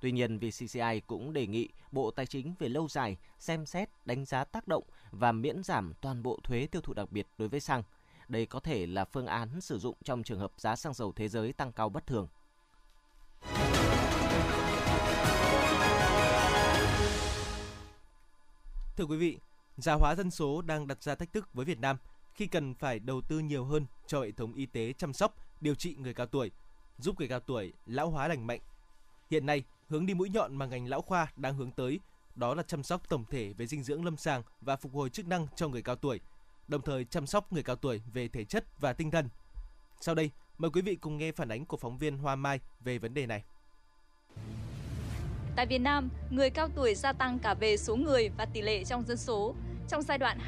Tuy 0.00 0.12
nhiên, 0.12 0.38
VCCI 0.38 1.00
cũng 1.06 1.32
đề 1.32 1.46
nghị 1.46 1.68
Bộ 1.92 2.10
Tài 2.10 2.26
chính 2.26 2.54
về 2.58 2.68
lâu 2.68 2.88
dài 2.88 3.16
xem 3.38 3.66
xét 3.66 3.88
đánh 4.04 4.24
giá 4.24 4.44
tác 4.44 4.68
động 4.68 4.84
và 5.10 5.32
miễn 5.32 5.62
giảm 5.62 5.92
toàn 6.00 6.22
bộ 6.22 6.38
thuế 6.44 6.66
tiêu 6.66 6.82
thụ 6.82 6.94
đặc 6.94 7.12
biệt 7.12 7.26
đối 7.38 7.48
với 7.48 7.60
xăng. 7.60 7.82
Đây 8.28 8.46
có 8.46 8.60
thể 8.60 8.86
là 8.86 9.04
phương 9.04 9.26
án 9.26 9.60
sử 9.60 9.78
dụng 9.78 9.96
trong 10.04 10.22
trường 10.22 10.38
hợp 10.38 10.52
giá 10.56 10.76
xăng 10.76 10.94
dầu 10.94 11.12
thế 11.12 11.28
giới 11.28 11.52
tăng 11.52 11.72
cao 11.72 11.88
bất 11.88 12.06
thường. 12.06 12.28
Thưa 18.96 19.04
quý 19.04 19.16
vị, 19.16 19.38
già 19.76 19.94
hóa 19.94 20.14
dân 20.14 20.30
số 20.30 20.62
đang 20.62 20.86
đặt 20.86 21.02
ra 21.02 21.14
thách 21.14 21.32
thức 21.32 21.48
với 21.54 21.64
Việt 21.64 21.80
Nam 21.80 21.96
khi 22.38 22.46
cần 22.46 22.74
phải 22.74 22.98
đầu 22.98 23.20
tư 23.20 23.38
nhiều 23.38 23.64
hơn 23.64 23.86
cho 24.06 24.22
hệ 24.22 24.30
thống 24.30 24.54
y 24.54 24.66
tế 24.66 24.92
chăm 24.92 25.12
sóc, 25.12 25.34
điều 25.60 25.74
trị 25.74 25.94
người 25.98 26.14
cao 26.14 26.26
tuổi, 26.26 26.50
giúp 26.98 27.18
người 27.18 27.28
cao 27.28 27.40
tuổi 27.40 27.72
lão 27.86 28.10
hóa 28.10 28.28
lành 28.28 28.46
mạnh. 28.46 28.60
Hiện 29.30 29.46
nay, 29.46 29.64
hướng 29.88 30.06
đi 30.06 30.14
mũi 30.14 30.30
nhọn 30.30 30.56
mà 30.56 30.66
ngành 30.66 30.86
lão 30.86 31.02
khoa 31.02 31.32
đang 31.36 31.54
hướng 31.54 31.70
tới 31.70 32.00
đó 32.34 32.54
là 32.54 32.62
chăm 32.62 32.82
sóc 32.82 33.08
tổng 33.08 33.24
thể 33.30 33.52
về 33.52 33.66
dinh 33.66 33.82
dưỡng 33.82 34.04
lâm 34.04 34.16
sàng 34.16 34.42
và 34.60 34.76
phục 34.76 34.94
hồi 34.94 35.10
chức 35.10 35.26
năng 35.26 35.46
cho 35.56 35.68
người 35.68 35.82
cao 35.82 35.96
tuổi, 35.96 36.20
đồng 36.68 36.82
thời 36.82 37.04
chăm 37.04 37.26
sóc 37.26 37.52
người 37.52 37.62
cao 37.62 37.76
tuổi 37.76 38.02
về 38.12 38.28
thể 38.28 38.44
chất 38.44 38.64
và 38.80 38.92
tinh 38.92 39.10
thần. 39.10 39.28
Sau 40.00 40.14
đây, 40.14 40.30
mời 40.58 40.70
quý 40.70 40.82
vị 40.82 40.96
cùng 40.96 41.18
nghe 41.18 41.32
phản 41.32 41.48
ánh 41.48 41.66
của 41.66 41.76
phóng 41.76 41.98
viên 41.98 42.18
Hoa 42.18 42.36
Mai 42.36 42.60
về 42.80 42.98
vấn 42.98 43.14
đề 43.14 43.26
này. 43.26 43.44
Tại 45.56 45.66
Việt 45.66 45.78
Nam, 45.78 46.08
người 46.30 46.50
cao 46.50 46.68
tuổi 46.74 46.94
gia 46.94 47.12
tăng 47.12 47.38
cả 47.38 47.54
về 47.54 47.76
số 47.76 47.96
người 47.96 48.28
và 48.28 48.44
tỷ 48.44 48.62
lệ 48.62 48.84
trong 48.84 49.04
dân 49.06 49.16
số. 49.16 49.54
Trong 49.88 50.02
giai 50.02 50.18
đoạn 50.18 50.38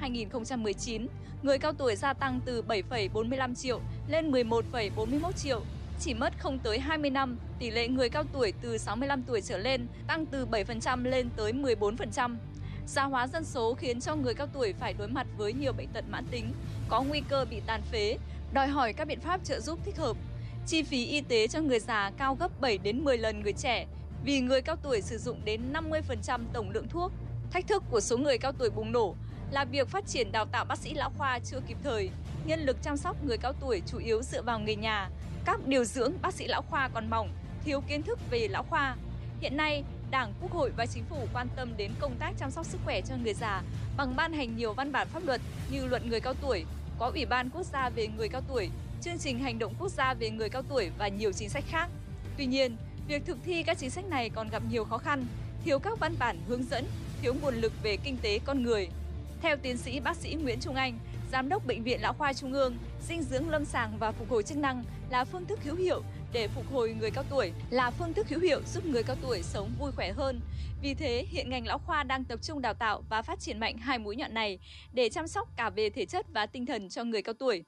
2009-2019, 0.00 1.06
người 1.42 1.58
cao 1.58 1.72
tuổi 1.72 1.96
gia 1.96 2.12
tăng 2.12 2.40
từ 2.44 2.62
7,45 2.68 3.54
triệu 3.54 3.80
lên 4.08 4.30
11,41 4.30 5.32
triệu. 5.32 5.62
Chỉ 6.00 6.14
mất 6.14 6.32
không 6.38 6.58
tới 6.58 6.78
20 6.78 7.10
năm, 7.10 7.38
tỷ 7.58 7.70
lệ 7.70 7.88
người 7.88 8.08
cao 8.08 8.24
tuổi 8.32 8.52
từ 8.62 8.78
65 8.78 9.22
tuổi 9.22 9.40
trở 9.40 9.58
lên 9.58 9.86
tăng 10.06 10.26
từ 10.26 10.46
7% 10.46 11.04
lên 11.04 11.28
tới 11.36 11.52
14%. 11.52 12.36
Gia 12.86 13.04
hóa 13.04 13.26
dân 13.26 13.44
số 13.44 13.74
khiến 13.74 14.00
cho 14.00 14.16
người 14.16 14.34
cao 14.34 14.46
tuổi 14.52 14.74
phải 14.80 14.94
đối 14.98 15.08
mặt 15.08 15.26
với 15.36 15.52
nhiều 15.52 15.72
bệnh 15.72 15.88
tật 15.88 16.04
mãn 16.08 16.24
tính, 16.30 16.52
có 16.88 17.02
nguy 17.02 17.22
cơ 17.28 17.44
bị 17.50 17.60
tàn 17.66 17.82
phế, 17.92 18.18
đòi 18.52 18.68
hỏi 18.68 18.92
các 18.92 19.08
biện 19.08 19.20
pháp 19.20 19.44
trợ 19.44 19.60
giúp 19.60 19.78
thích 19.84 19.96
hợp. 19.96 20.16
Chi 20.66 20.82
phí 20.82 21.06
y 21.06 21.20
tế 21.20 21.48
cho 21.48 21.60
người 21.60 21.80
già 21.80 22.10
cao 22.16 22.34
gấp 22.34 22.60
7 22.60 22.78
đến 22.78 23.04
10 23.04 23.18
lần 23.18 23.42
người 23.42 23.52
trẻ 23.52 23.86
vì 24.24 24.40
người 24.40 24.62
cao 24.62 24.76
tuổi 24.76 25.02
sử 25.02 25.18
dụng 25.18 25.40
đến 25.44 25.72
50% 25.72 26.40
tổng 26.52 26.70
lượng 26.70 26.88
thuốc. 26.88 27.12
Thách 27.52 27.66
thức 27.68 27.82
của 27.90 28.00
số 28.00 28.16
người 28.16 28.38
cao 28.38 28.52
tuổi 28.52 28.70
bùng 28.70 28.92
nổ 28.92 29.14
là 29.50 29.64
việc 29.64 29.88
phát 29.88 30.06
triển 30.06 30.32
đào 30.32 30.46
tạo 30.46 30.64
bác 30.64 30.78
sĩ 30.78 30.94
lão 30.94 31.10
khoa 31.18 31.38
chưa 31.38 31.60
kịp 31.66 31.76
thời, 31.84 32.10
nhân 32.44 32.60
lực 32.60 32.76
chăm 32.82 32.96
sóc 32.96 33.24
người 33.24 33.38
cao 33.38 33.52
tuổi 33.60 33.82
chủ 33.86 33.98
yếu 33.98 34.22
dựa 34.22 34.42
vào 34.42 34.60
người 34.60 34.76
nhà, 34.76 35.10
các 35.44 35.66
điều 35.66 35.84
dưỡng 35.84 36.12
bác 36.22 36.34
sĩ 36.34 36.46
lão 36.46 36.62
khoa 36.62 36.88
còn 36.94 37.10
mỏng, 37.10 37.30
thiếu 37.64 37.80
kiến 37.80 38.02
thức 38.02 38.18
về 38.30 38.48
lão 38.48 38.62
khoa. 38.62 38.96
Hiện 39.40 39.56
nay, 39.56 39.84
Đảng, 40.10 40.32
Quốc 40.40 40.52
hội 40.52 40.70
và 40.76 40.86
Chính 40.86 41.04
phủ 41.04 41.26
quan 41.32 41.48
tâm 41.56 41.76
đến 41.76 41.90
công 42.00 42.16
tác 42.18 42.32
chăm 42.38 42.50
sóc 42.50 42.66
sức 42.66 42.78
khỏe 42.84 43.00
cho 43.00 43.14
người 43.22 43.34
già 43.34 43.62
bằng 43.96 44.16
ban 44.16 44.32
hành 44.32 44.56
nhiều 44.56 44.72
văn 44.72 44.92
bản 44.92 45.08
pháp 45.08 45.22
luật 45.26 45.40
như 45.70 45.86
Luật 45.86 46.06
người 46.06 46.20
cao 46.20 46.34
tuổi, 46.34 46.64
có 46.98 47.10
Ủy 47.14 47.26
ban 47.26 47.50
Quốc 47.50 47.66
gia 47.72 47.88
về 47.88 48.06
người 48.06 48.28
cao 48.28 48.42
tuổi, 48.48 48.70
chương 49.00 49.18
trình 49.18 49.38
hành 49.38 49.58
động 49.58 49.74
quốc 49.78 49.88
gia 49.88 50.14
về 50.14 50.30
người 50.30 50.48
cao 50.48 50.62
tuổi 50.62 50.90
và 50.98 51.08
nhiều 51.08 51.32
chính 51.32 51.48
sách 51.48 51.64
khác. 51.68 51.88
Tuy 52.36 52.46
nhiên, 52.46 52.76
việc 53.08 53.26
thực 53.26 53.38
thi 53.44 53.62
các 53.62 53.78
chính 53.78 53.90
sách 53.90 54.04
này 54.04 54.30
còn 54.30 54.48
gặp 54.48 54.62
nhiều 54.70 54.84
khó 54.84 54.98
khăn, 54.98 55.26
thiếu 55.64 55.78
các 55.78 55.98
văn 55.98 56.14
bản 56.18 56.38
hướng 56.48 56.64
dẫn, 56.70 56.84
thiếu 57.22 57.34
nguồn 57.42 57.54
lực 57.54 57.72
về 57.82 57.96
kinh 57.96 58.16
tế 58.22 58.38
con 58.44 58.62
người. 58.62 58.88
Theo 59.42 59.56
tiến 59.56 59.76
sĩ 59.76 60.00
bác 60.00 60.16
sĩ 60.16 60.34
Nguyễn 60.34 60.60
Trung 60.60 60.74
Anh, 60.74 60.98
Giám 61.32 61.48
đốc 61.48 61.66
Bệnh 61.66 61.82
viện 61.82 62.02
Lão 62.02 62.12
khoa 62.12 62.32
Trung 62.32 62.52
ương, 62.52 62.76
dinh 63.08 63.22
dưỡng 63.22 63.50
lâm 63.50 63.64
sàng 63.64 63.98
và 63.98 64.12
phục 64.12 64.30
hồi 64.30 64.42
chức 64.42 64.58
năng 64.58 64.84
là 65.10 65.24
phương 65.24 65.46
thức 65.46 65.58
hữu 65.64 65.76
hiệu 65.76 66.02
để 66.32 66.48
phục 66.48 66.72
hồi 66.72 66.94
người 67.00 67.10
cao 67.10 67.24
tuổi, 67.30 67.52
là 67.70 67.90
phương 67.90 68.14
thức 68.14 68.28
hữu 68.28 68.40
hiệu 68.40 68.60
giúp 68.74 68.86
người 68.86 69.02
cao 69.02 69.16
tuổi 69.22 69.42
sống 69.42 69.70
vui 69.78 69.92
khỏe 69.92 70.12
hơn. 70.12 70.40
Vì 70.82 70.94
thế, 70.94 71.26
hiện 71.28 71.50
ngành 71.50 71.66
lão 71.66 71.78
khoa 71.78 72.02
đang 72.02 72.24
tập 72.24 72.38
trung 72.42 72.62
đào 72.62 72.74
tạo 72.74 73.02
và 73.08 73.22
phát 73.22 73.40
triển 73.40 73.60
mạnh 73.60 73.78
hai 73.78 73.98
mũi 73.98 74.16
nhọn 74.16 74.34
này 74.34 74.58
để 74.92 75.08
chăm 75.08 75.28
sóc 75.28 75.48
cả 75.56 75.70
về 75.70 75.90
thể 75.90 76.06
chất 76.06 76.26
và 76.32 76.46
tinh 76.46 76.66
thần 76.66 76.88
cho 76.88 77.04
người 77.04 77.22
cao 77.22 77.34
tuổi. 77.38 77.64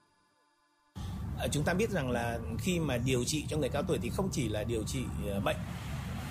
Ờ, 1.39 1.47
chúng 1.51 1.63
ta 1.63 1.73
biết 1.73 1.89
rằng 1.89 2.11
là 2.11 2.39
khi 2.59 2.79
mà 2.79 2.97
điều 2.97 3.23
trị 3.23 3.45
cho 3.49 3.57
người 3.57 3.69
cao 3.69 3.83
tuổi 3.83 3.99
thì 4.01 4.09
không 4.09 4.29
chỉ 4.31 4.49
là 4.49 4.63
điều 4.63 4.83
trị 4.83 4.99
ờ, 5.27 5.39
bệnh. 5.39 5.57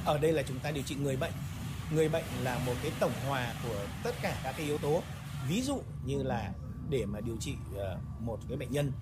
Ở 0.05 0.19
đây 0.19 0.33
là 0.33 0.43
chúng 0.49 0.59
ta 0.59 0.71
điều 0.71 0.83
trị 0.83 0.95
người 0.95 1.17
bệnh. 1.17 1.33
Người 1.95 2.09
bệnh 2.09 2.25
là 2.43 2.59
một 2.67 2.75
cái 2.83 2.93
tổng 3.01 3.13
hòa 3.29 3.55
của 3.69 3.87
tất 4.03 4.15
cả 4.23 4.41
các 4.45 4.55
cái 4.57 4.67
yếu 4.67 4.79
tố. 4.79 5.03
Ví 5.49 5.63
dụ 5.63 5.83
như 6.05 6.23
là 6.23 6.53
để 6.89 7.07
mà 7.07 7.21
điều 7.21 7.37
trị 7.41 7.55
ờ, 7.77 7.99
một 8.21 8.39
cái 8.49 8.57
bệnh 8.57 8.73
nhân 8.73 8.93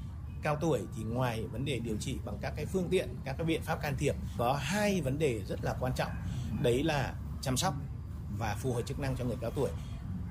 cao 0.42 0.56
tuổi 0.60 0.80
thì 0.96 1.02
ngoài 1.02 1.44
vấn 1.44 1.64
đề 1.64 1.78
điều 1.78 1.96
trị 2.00 2.18
bằng 2.24 2.38
các 2.40 2.52
cái 2.56 2.66
phương 2.66 2.88
tiện, 2.90 3.16
các 3.24 3.34
cái 3.38 3.46
biện 3.46 3.62
pháp 3.62 3.82
can 3.82 3.96
thiệp 3.98 4.14
có 4.38 4.52
hai 4.62 5.00
vấn 5.00 5.18
đề 5.18 5.42
rất 5.44 5.64
là 5.64 5.74
quan 5.80 5.92
trọng. 5.96 6.10
Đấy 6.62 6.82
là 6.82 7.14
chăm 7.42 7.56
sóc 7.56 7.74
và 8.38 8.54
phù 8.54 8.72
hồi 8.72 8.82
chức 8.82 8.98
năng 8.98 9.16
cho 9.16 9.24
người 9.24 9.36
cao 9.40 9.50
tuổi. 9.50 9.70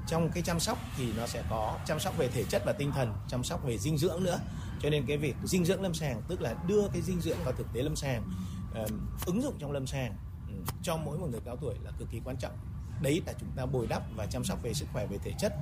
Trong 0.08 0.32
cái 0.32 0.44
chăm 0.44 0.60
sóc 0.60 0.78
thì 0.98 1.14
nó 1.18 1.28
sẽ 1.28 1.44
có 1.50 1.80
chăm 1.86 2.00
sóc 2.00 2.18
về 2.18 2.28
thể 2.28 2.44
chất 2.44 2.62
và 2.66 2.74
tinh 2.74 2.92
thần, 2.92 3.14
chăm 3.28 3.44
sóc 3.44 3.64
về 3.64 3.78
dinh 3.78 3.98
dưỡng 3.98 4.24
nữa. 4.24 4.40
Cho 4.82 4.90
nên 4.90 5.06
cái 5.06 5.18
việc 5.18 5.36
dinh 5.44 5.66
dưỡng 5.66 5.82
lâm 5.82 5.94
sàng 5.94 6.22
tức 6.28 6.42
là 6.42 6.56
đưa 6.68 6.88
cái 6.94 7.02
dinh 7.02 7.22
dưỡng 7.22 7.38
vào 7.44 7.54
thực 7.54 7.68
tế 7.74 7.82
lâm 7.82 7.96
sàng, 7.96 8.24
ứng 9.26 9.42
dụng 9.42 9.56
trong 9.60 9.72
lâm 9.72 9.88
sàng 9.88 10.16
Ừ. 10.48 10.54
cho 10.84 10.98
mỗi 10.98 11.18
một 11.18 11.28
người 11.32 11.42
cao 11.46 11.56
tuổi 11.56 11.76
là 11.84 11.92
cực 12.00 12.12
kỳ 12.12 12.22
quan 12.26 12.38
trọng. 12.38 12.58
Đấy 13.02 13.22
là 13.26 13.34
chúng 13.40 13.50
ta 13.56 13.66
bồi 13.66 13.88
đắp 13.88 14.04
và 14.16 14.26
chăm 14.26 14.44
sóc 14.44 14.60
về 14.64 14.74
sức 14.74 14.86
khỏe 14.94 15.06
về 15.06 15.18
thể 15.24 15.34
chất. 15.40 15.54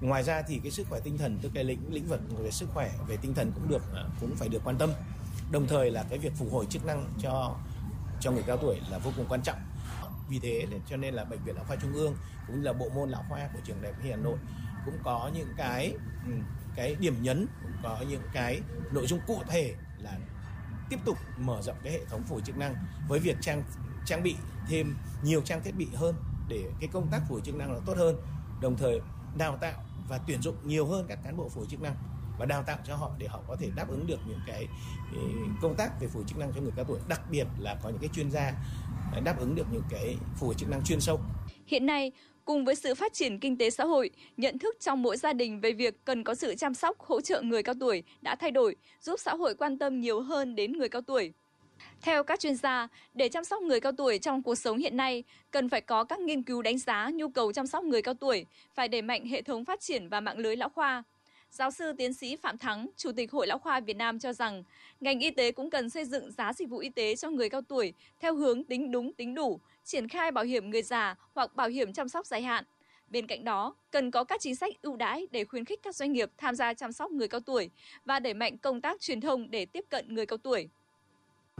Ngoài 0.00 0.22
ra 0.22 0.42
thì 0.42 0.60
cái 0.62 0.70
sức 0.72 0.86
khỏe 0.90 1.00
tinh 1.00 1.18
thần, 1.18 1.38
tức 1.42 1.50
cái 1.54 1.64
lĩnh 1.64 1.80
lĩnh 1.90 2.06
vực 2.06 2.20
về 2.38 2.50
sức 2.50 2.68
khỏe, 2.74 2.90
về 3.06 3.16
tinh 3.16 3.34
thần 3.34 3.52
cũng 3.54 3.68
được 3.68 3.82
à, 3.94 4.04
cũng 4.20 4.36
phải 4.36 4.48
được 4.48 4.64
quan 4.64 4.78
tâm. 4.78 4.90
Đồng 5.50 5.66
thời 5.66 5.90
là 5.90 6.04
cái 6.10 6.18
việc 6.18 6.32
phục 6.36 6.52
hồi 6.52 6.66
chức 6.70 6.86
năng 6.86 7.06
cho 7.18 7.56
cho 8.20 8.30
người 8.30 8.42
cao 8.46 8.56
tuổi 8.56 8.80
là 8.90 8.98
vô 8.98 9.12
cùng 9.16 9.26
quan 9.28 9.42
trọng. 9.42 9.58
Vì 10.28 10.38
thế 10.38 10.66
cho 10.86 10.96
nên 10.96 11.14
là 11.14 11.24
bệnh 11.24 11.44
viện 11.44 11.56
lão 11.56 11.64
khoa 11.64 11.76
trung 11.76 11.92
ương 11.92 12.16
cũng 12.46 12.56
như 12.56 12.62
là 12.62 12.72
bộ 12.72 12.88
môn 12.88 13.10
lão 13.10 13.24
khoa 13.28 13.48
của 13.52 13.60
trường 13.64 13.82
đại 13.82 13.92
học 13.92 14.02
Hà 14.10 14.16
Nội 14.16 14.38
cũng 14.84 14.98
có 15.04 15.30
những 15.34 15.48
cái 15.56 15.94
ừ, 16.26 16.32
cái 16.76 16.94
điểm 16.94 17.22
nhấn, 17.22 17.46
cũng 17.62 17.72
có 17.82 17.98
những 18.08 18.22
cái 18.32 18.60
nội 18.92 19.06
dung 19.06 19.20
cụ 19.26 19.42
thể 19.48 19.74
là 19.98 20.18
tiếp 20.90 20.98
tục 21.04 21.18
mở 21.38 21.62
rộng 21.62 21.76
cái 21.82 21.92
hệ 21.92 22.04
thống 22.04 22.22
phổi 22.22 22.40
chức 22.40 22.56
năng 22.56 22.74
với 23.08 23.18
việc 23.18 23.36
trang 23.40 23.62
trang 24.06 24.22
bị 24.22 24.36
thêm 24.68 24.96
nhiều 25.22 25.40
trang 25.40 25.62
thiết 25.62 25.76
bị 25.76 25.88
hơn 25.94 26.14
để 26.48 26.70
cái 26.80 26.88
công 26.92 27.08
tác 27.10 27.20
phổi 27.28 27.40
chức 27.40 27.54
năng 27.54 27.72
nó 27.72 27.80
tốt 27.86 27.94
hơn, 27.96 28.16
đồng 28.60 28.76
thời 28.76 29.00
đào 29.38 29.56
tạo 29.56 29.84
và 30.08 30.18
tuyển 30.26 30.42
dụng 30.42 30.56
nhiều 30.64 30.86
hơn 30.86 31.06
các 31.08 31.18
cán 31.24 31.36
bộ 31.36 31.48
phổi 31.48 31.66
chức 31.68 31.82
năng 31.82 31.94
và 32.38 32.46
đào 32.46 32.62
tạo 32.62 32.78
cho 32.84 32.96
họ 32.96 33.10
để 33.18 33.26
họ 33.26 33.40
có 33.48 33.56
thể 33.56 33.70
đáp 33.74 33.88
ứng 33.88 34.06
được 34.06 34.18
những 34.26 34.40
cái 34.46 34.68
công 35.62 35.74
tác 35.74 36.00
về 36.00 36.08
phổi 36.08 36.24
chức 36.26 36.38
năng 36.38 36.52
cho 36.52 36.60
người 36.60 36.72
cao 36.76 36.84
tuổi, 36.84 37.00
đặc 37.08 37.20
biệt 37.30 37.46
là 37.58 37.76
có 37.82 37.88
những 37.88 37.98
cái 37.98 38.10
chuyên 38.12 38.30
gia 38.30 38.52
đáp 39.24 39.38
ứng 39.38 39.54
được 39.54 39.66
những 39.72 39.82
cái 39.90 40.16
phổi 40.36 40.54
chức 40.54 40.68
năng 40.68 40.84
chuyên 40.84 41.00
sâu. 41.00 41.20
Hiện 41.66 41.86
nay 41.86 42.12
cùng 42.46 42.64
với 42.64 42.74
sự 42.74 42.94
phát 42.94 43.12
triển 43.12 43.38
kinh 43.38 43.58
tế 43.58 43.70
xã 43.70 43.84
hội 43.84 44.10
nhận 44.36 44.58
thức 44.58 44.76
trong 44.80 45.02
mỗi 45.02 45.16
gia 45.16 45.32
đình 45.32 45.60
về 45.60 45.72
việc 45.72 46.04
cần 46.04 46.24
có 46.24 46.34
sự 46.34 46.54
chăm 46.54 46.74
sóc 46.74 47.00
hỗ 47.00 47.20
trợ 47.20 47.42
người 47.42 47.62
cao 47.62 47.74
tuổi 47.80 48.02
đã 48.22 48.34
thay 48.34 48.50
đổi 48.50 48.76
giúp 49.00 49.20
xã 49.20 49.34
hội 49.34 49.54
quan 49.54 49.78
tâm 49.78 50.00
nhiều 50.00 50.20
hơn 50.20 50.54
đến 50.54 50.72
người 50.72 50.88
cao 50.88 51.02
tuổi 51.02 51.32
theo 52.02 52.24
các 52.24 52.40
chuyên 52.40 52.56
gia, 52.56 52.88
để 53.14 53.28
chăm 53.28 53.44
sóc 53.44 53.62
người 53.62 53.80
cao 53.80 53.92
tuổi 53.92 54.18
trong 54.18 54.42
cuộc 54.42 54.54
sống 54.54 54.78
hiện 54.78 54.96
nay, 54.96 55.24
cần 55.50 55.68
phải 55.68 55.80
có 55.80 56.04
các 56.04 56.20
nghiên 56.20 56.42
cứu 56.42 56.62
đánh 56.62 56.78
giá 56.78 57.10
nhu 57.14 57.28
cầu 57.28 57.52
chăm 57.52 57.66
sóc 57.66 57.84
người 57.84 58.02
cao 58.02 58.14
tuổi, 58.14 58.46
phải 58.74 58.88
đẩy 58.88 59.02
mạnh 59.02 59.26
hệ 59.26 59.42
thống 59.42 59.64
phát 59.64 59.80
triển 59.80 60.08
và 60.08 60.20
mạng 60.20 60.38
lưới 60.38 60.56
lão 60.56 60.68
khoa. 60.68 61.02
Giáo 61.50 61.70
sư 61.70 61.92
tiến 61.98 62.14
sĩ 62.14 62.36
Phạm 62.36 62.58
Thắng, 62.58 62.86
Chủ 62.96 63.12
tịch 63.12 63.32
Hội 63.32 63.46
Lão 63.46 63.58
khoa 63.58 63.80
Việt 63.80 63.96
Nam 63.96 64.18
cho 64.18 64.32
rằng, 64.32 64.62
ngành 65.00 65.20
y 65.20 65.30
tế 65.30 65.52
cũng 65.52 65.70
cần 65.70 65.90
xây 65.90 66.04
dựng 66.04 66.32
giá 66.32 66.52
dịch 66.52 66.68
vụ 66.68 66.78
y 66.78 66.88
tế 66.88 67.16
cho 67.16 67.30
người 67.30 67.48
cao 67.48 67.62
tuổi 67.68 67.92
theo 68.20 68.34
hướng 68.34 68.64
tính 68.64 68.90
đúng 68.90 69.12
tính 69.12 69.34
đủ, 69.34 69.60
triển 69.84 70.08
khai 70.08 70.30
bảo 70.30 70.44
hiểm 70.44 70.70
người 70.70 70.82
già 70.82 71.14
hoặc 71.34 71.56
bảo 71.56 71.68
hiểm 71.68 71.92
chăm 71.92 72.08
sóc 72.08 72.26
dài 72.26 72.42
hạn. 72.42 72.64
Bên 73.08 73.26
cạnh 73.26 73.44
đó, 73.44 73.74
cần 73.90 74.10
có 74.10 74.24
các 74.24 74.40
chính 74.40 74.56
sách 74.56 74.82
ưu 74.82 74.96
đãi 74.96 75.26
để 75.30 75.44
khuyến 75.44 75.64
khích 75.64 75.80
các 75.82 75.96
doanh 75.96 76.12
nghiệp 76.12 76.30
tham 76.38 76.54
gia 76.54 76.74
chăm 76.74 76.92
sóc 76.92 77.10
người 77.10 77.28
cao 77.28 77.40
tuổi 77.40 77.70
và 78.04 78.18
đẩy 78.18 78.34
mạnh 78.34 78.58
công 78.58 78.80
tác 78.80 79.00
truyền 79.00 79.20
thông 79.20 79.50
để 79.50 79.66
tiếp 79.66 79.84
cận 79.88 80.14
người 80.14 80.26
cao 80.26 80.38
tuổi 80.38 80.68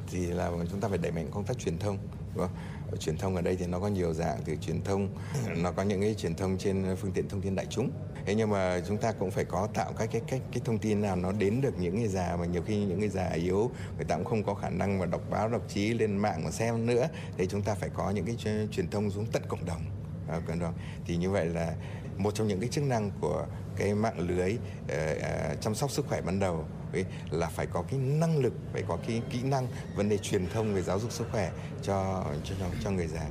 thì 0.06 0.26
là 0.26 0.50
chúng 0.70 0.80
ta 0.80 0.88
phải 0.88 0.98
đẩy 0.98 1.12
mạnh 1.12 1.28
công 1.30 1.44
tác 1.44 1.58
truyền 1.58 1.78
thông 1.78 1.98
đúng 2.34 2.46
không? 2.46 2.56
Truyền 3.00 3.18
thông 3.18 3.36
ở 3.36 3.42
đây 3.42 3.56
thì 3.56 3.66
nó 3.66 3.80
có 3.80 3.88
nhiều 3.88 4.12
dạng 4.12 4.38
từ 4.44 4.56
truyền 4.56 4.82
thông 4.82 5.08
nó 5.56 5.72
có 5.72 5.82
những 5.82 6.00
cái 6.00 6.14
truyền 6.14 6.34
thông 6.34 6.58
trên 6.58 6.96
phương 6.96 7.12
tiện 7.12 7.28
thông 7.28 7.40
tin 7.40 7.54
đại 7.54 7.66
chúng. 7.70 7.90
Thế 8.26 8.34
nhưng 8.34 8.50
mà 8.50 8.80
chúng 8.88 8.98
ta 8.98 9.12
cũng 9.12 9.30
phải 9.30 9.44
có 9.44 9.68
tạo 9.74 9.92
các 9.98 10.08
cái 10.12 10.22
cách 10.28 10.40
cái 10.52 10.60
thông 10.64 10.78
tin 10.78 11.02
nào 11.02 11.16
nó 11.16 11.32
đến 11.32 11.60
được 11.60 11.78
những 11.78 11.98
người 11.98 12.08
già 12.08 12.36
mà 12.40 12.46
nhiều 12.46 12.62
khi 12.62 12.84
những 12.84 12.98
người 12.98 13.08
già 13.08 13.28
yếu 13.28 13.70
người 13.96 14.04
ta 14.04 14.16
cũng 14.16 14.24
không 14.24 14.44
có 14.44 14.54
khả 14.54 14.70
năng 14.70 14.98
mà 14.98 15.06
đọc 15.06 15.20
báo 15.30 15.48
đọc 15.48 15.62
chí 15.68 15.94
lên 15.94 16.16
mạng 16.16 16.44
mà 16.44 16.50
xem 16.50 16.86
nữa. 16.86 17.08
Thì 17.38 17.46
chúng 17.46 17.62
ta 17.62 17.74
phải 17.74 17.88
có 17.94 18.10
những 18.10 18.26
cái 18.26 18.36
truyền 18.70 18.90
thông 18.90 19.10
xuống 19.10 19.26
tận 19.32 19.42
cộng 19.48 19.64
đồng. 19.64 19.82
À, 20.28 20.40
cộng 20.46 20.58
đồng 20.58 20.74
thì 21.06 21.16
như 21.16 21.30
vậy 21.30 21.46
là 21.46 21.74
một 22.16 22.34
trong 22.34 22.48
những 22.48 22.60
cái 22.60 22.68
chức 22.68 22.84
năng 22.84 23.10
của 23.20 23.46
cái 23.76 23.94
mạng 23.94 24.18
lưới 24.18 24.56
uh, 24.84 25.60
chăm 25.60 25.74
sóc 25.74 25.90
sức 25.90 26.06
khỏe 26.08 26.20
ban 26.20 26.40
đầu 26.40 26.64
ấy, 26.92 27.04
là 27.30 27.46
phải 27.46 27.66
có 27.66 27.84
cái 27.90 28.00
năng 28.00 28.38
lực 28.38 28.52
phải 28.72 28.82
có 28.88 28.98
cái 29.06 29.22
kỹ 29.30 29.38
năng 29.42 29.66
vấn 29.96 30.08
đề 30.08 30.18
truyền 30.18 30.46
thông 30.46 30.74
về 30.74 30.82
giáo 30.82 31.00
dục 31.00 31.12
sức 31.12 31.26
khỏe 31.32 31.50
cho 31.82 32.24
cho 32.44 32.54
cho 32.84 32.90
người 32.90 33.06
già 33.06 33.26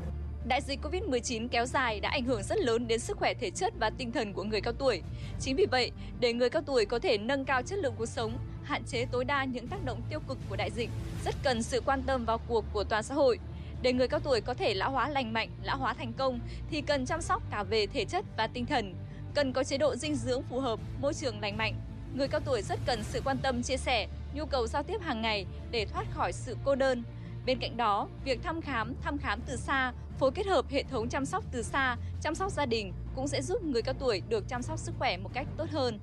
Đại 0.48 0.62
dịch 0.62 0.80
Covid-19 0.84 1.48
kéo 1.48 1.66
dài 1.66 2.00
đã 2.00 2.10
ảnh 2.10 2.26
hưởng 2.26 2.44
rất 2.44 2.58
lớn 2.58 2.88
đến 2.88 3.00
sức 3.00 3.18
khỏe 3.18 3.34
thể 3.34 3.50
chất 3.50 3.74
và 3.80 3.90
tinh 3.90 4.12
thần 4.12 4.34
của 4.34 4.44
người 4.44 4.62
cao 4.62 4.74
tuổi. 4.74 5.02
Chính 5.40 5.56
vì 5.56 5.66
vậy, 5.72 5.92
để 6.20 6.34
người 6.34 6.50
cao 6.50 6.62
tuổi 6.66 6.86
có 6.86 7.00
thể 7.00 7.18
nâng 7.18 7.46
cao 7.46 7.62
chất 7.62 7.80
lượng 7.80 7.94
cuộc 7.98 8.06
sống, 8.06 8.38
hạn 8.64 8.84
chế 8.84 9.06
tối 9.06 9.26
đa 9.26 9.44
những 9.44 9.68
tác 9.68 9.86
động 9.86 10.02
tiêu 10.10 10.20
cực 10.28 10.38
của 10.50 10.56
đại 10.56 10.72
dịch, 10.72 10.90
rất 11.26 11.36
cần 11.44 11.64
sự 11.64 11.82
quan 11.86 12.04
tâm 12.04 12.26
vào 12.26 12.40
cuộc 12.48 12.66
của 12.74 12.84
toàn 12.84 13.04
xã 13.04 13.16
hội. 13.16 13.40
Để 13.82 13.94
người 13.94 14.08
cao 14.08 14.20
tuổi 14.20 14.42
có 14.42 14.54
thể 14.54 14.74
lão 14.74 14.92
hóa 14.92 15.10
lành 15.10 15.34
mạnh, 15.34 15.50
lão 15.64 15.78
hóa 15.78 15.94
thành 15.94 16.14
công 16.14 16.40
thì 16.70 16.82
cần 16.82 17.06
chăm 17.06 17.22
sóc 17.22 17.44
cả 17.52 17.64
về 17.64 17.88
thể 17.88 18.06
chất 18.06 18.26
và 18.38 18.48
tinh 18.48 18.66
thần, 18.66 18.96
cần 19.36 19.54
có 19.54 19.64
chế 19.64 19.78
độ 19.78 19.96
dinh 19.96 20.16
dưỡng 20.16 20.44
phù 20.44 20.60
hợp, 20.60 20.80
môi 21.02 21.14
trường 21.14 21.40
lành 21.40 21.58
mạnh. 21.58 21.76
Người 22.16 22.28
cao 22.28 22.42
tuổi 22.46 22.62
rất 22.62 22.80
cần 22.86 23.04
sự 23.04 23.22
quan 23.26 23.38
tâm 23.38 23.64
chia 23.64 23.78
sẻ, 23.78 24.08
nhu 24.34 24.46
cầu 24.46 24.68
giao 24.68 24.84
tiếp 24.84 25.02
hàng 25.02 25.22
ngày 25.22 25.46
để 25.72 25.86
thoát 25.86 26.06
khỏi 26.12 26.34
sự 26.34 26.58
cô 26.66 26.76
đơn. 26.76 27.04
Bên 27.46 27.60
cạnh 27.60 27.78
đó, 27.78 28.08
việc 28.24 28.44
thăm 28.44 28.62
khám, 28.62 28.94
thăm 29.02 29.18
khám 29.18 29.40
từ 29.48 29.56
xa, 29.56 29.94
phối 30.20 30.32
kết 30.32 30.48
hợp 30.48 30.66
hệ 30.70 30.84
thống 30.84 31.10
chăm 31.10 31.26
sóc 31.26 31.44
từ 31.52 31.64
xa, 31.64 31.98
chăm 32.22 32.36
sóc 32.36 32.52
gia 32.52 32.66
đình 32.66 32.94
cũng 33.16 33.28
sẽ 33.28 33.42
giúp 33.42 33.64
người 33.64 33.82
cao 33.82 33.96
tuổi 34.00 34.22
được 34.30 34.44
chăm 34.48 34.62
sóc 34.62 34.80
sức 34.80 34.92
khỏe 35.00 35.18
một 35.18 35.30
cách 35.34 35.48
tốt 35.58 35.66
hơn. 35.72 36.00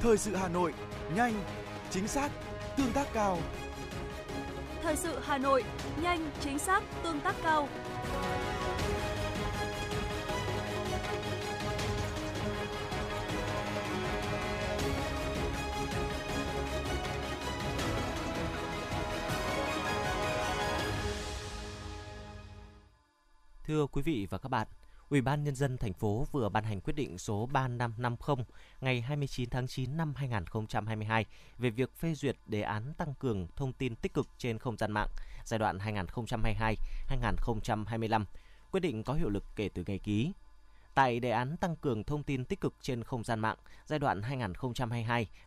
Thời 0.00 0.18
sự 0.18 0.36
Hà 0.36 0.48
Nội, 0.48 0.72
nhanh, 1.14 1.34
chính 1.90 2.08
xác, 2.08 2.30
tương 2.76 2.92
tác 2.92 3.06
cao. 3.12 3.38
Thời 4.82 4.96
sự 4.96 5.18
Hà 5.22 5.38
Nội, 5.38 5.64
nhanh, 6.02 6.30
chính 6.40 6.58
xác, 6.58 6.82
tương 7.02 7.20
tác 7.20 7.34
cao. 7.42 7.68
Thưa 23.68 23.86
quý 23.86 24.02
vị 24.02 24.26
và 24.30 24.38
các 24.38 24.48
bạn, 24.48 24.66
Ủy 25.08 25.20
ban 25.20 25.44
nhân 25.44 25.54
dân 25.54 25.78
thành 25.78 25.92
phố 25.92 26.26
vừa 26.32 26.48
ban 26.48 26.64
hành 26.64 26.80
quyết 26.80 26.92
định 26.96 27.18
số 27.18 27.48
3550 27.52 28.44
ngày 28.80 29.00
29 29.00 29.50
tháng 29.50 29.66
9 29.66 29.96
năm 29.96 30.14
2022 30.16 31.24
về 31.58 31.70
việc 31.70 31.96
phê 31.96 32.14
duyệt 32.14 32.36
đề 32.46 32.62
án 32.62 32.94
tăng 32.98 33.14
cường 33.14 33.46
thông 33.56 33.72
tin 33.72 33.96
tích 33.96 34.14
cực 34.14 34.28
trên 34.38 34.58
không 34.58 34.76
gian 34.76 34.92
mạng 34.92 35.08
giai 35.44 35.58
đoạn 35.58 35.78
2022-2025. 37.08 38.24
Quyết 38.70 38.80
định 38.80 39.02
có 39.02 39.14
hiệu 39.14 39.28
lực 39.28 39.44
kể 39.56 39.68
từ 39.74 39.84
ngày 39.86 39.98
ký. 39.98 40.32
Tại 40.94 41.20
đề 41.20 41.30
án 41.30 41.56
tăng 41.56 41.76
cường 41.76 42.04
thông 42.04 42.22
tin 42.22 42.44
tích 42.44 42.60
cực 42.60 42.74
trên 42.80 43.04
không 43.04 43.24
gian 43.24 43.40
mạng 43.40 43.56
giai 43.86 43.98
đoạn 43.98 44.20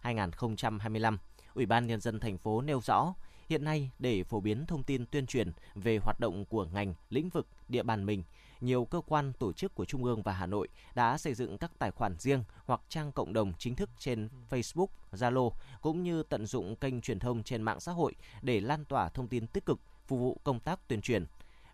2022-2025, 0.03 1.17
Ủy 1.53 1.65
ban 1.65 1.87
nhân 1.87 2.01
dân 2.01 2.19
thành 2.19 2.37
phố 2.37 2.61
nêu 2.61 2.81
rõ 2.81 3.13
Hiện 3.51 3.63
nay, 3.63 3.91
để 3.99 4.23
phổ 4.23 4.39
biến 4.39 4.65
thông 4.65 4.83
tin 4.83 5.05
tuyên 5.05 5.25
truyền 5.25 5.51
về 5.75 5.97
hoạt 5.97 6.19
động 6.19 6.45
của 6.45 6.65
ngành, 6.65 6.93
lĩnh 7.09 7.29
vực, 7.29 7.47
địa 7.67 7.83
bàn 7.83 8.05
mình, 8.05 8.23
nhiều 8.61 8.85
cơ 8.85 9.01
quan 9.07 9.33
tổ 9.33 9.53
chức 9.53 9.75
của 9.75 9.85
Trung 9.85 10.03
ương 10.03 10.21
và 10.21 10.33
Hà 10.33 10.45
Nội 10.45 10.67
đã 10.95 11.17
xây 11.17 11.33
dựng 11.33 11.57
các 11.57 11.71
tài 11.79 11.91
khoản 11.91 12.15
riêng 12.19 12.43
hoặc 12.65 12.81
trang 12.89 13.11
cộng 13.11 13.33
đồng 13.33 13.53
chính 13.57 13.75
thức 13.75 13.89
trên 13.97 14.29
Facebook, 14.49 14.87
Zalo 15.11 15.51
cũng 15.81 16.03
như 16.03 16.23
tận 16.23 16.45
dụng 16.45 16.75
kênh 16.75 17.01
truyền 17.01 17.19
thông 17.19 17.43
trên 17.43 17.61
mạng 17.61 17.79
xã 17.79 17.91
hội 17.91 18.15
để 18.41 18.59
lan 18.59 18.85
tỏa 18.85 19.09
thông 19.09 19.27
tin 19.27 19.47
tích 19.47 19.65
cực 19.65 19.79
phục 20.07 20.19
vụ 20.19 20.37
công 20.43 20.59
tác 20.59 20.87
tuyên 20.87 21.01
truyền. 21.01 21.25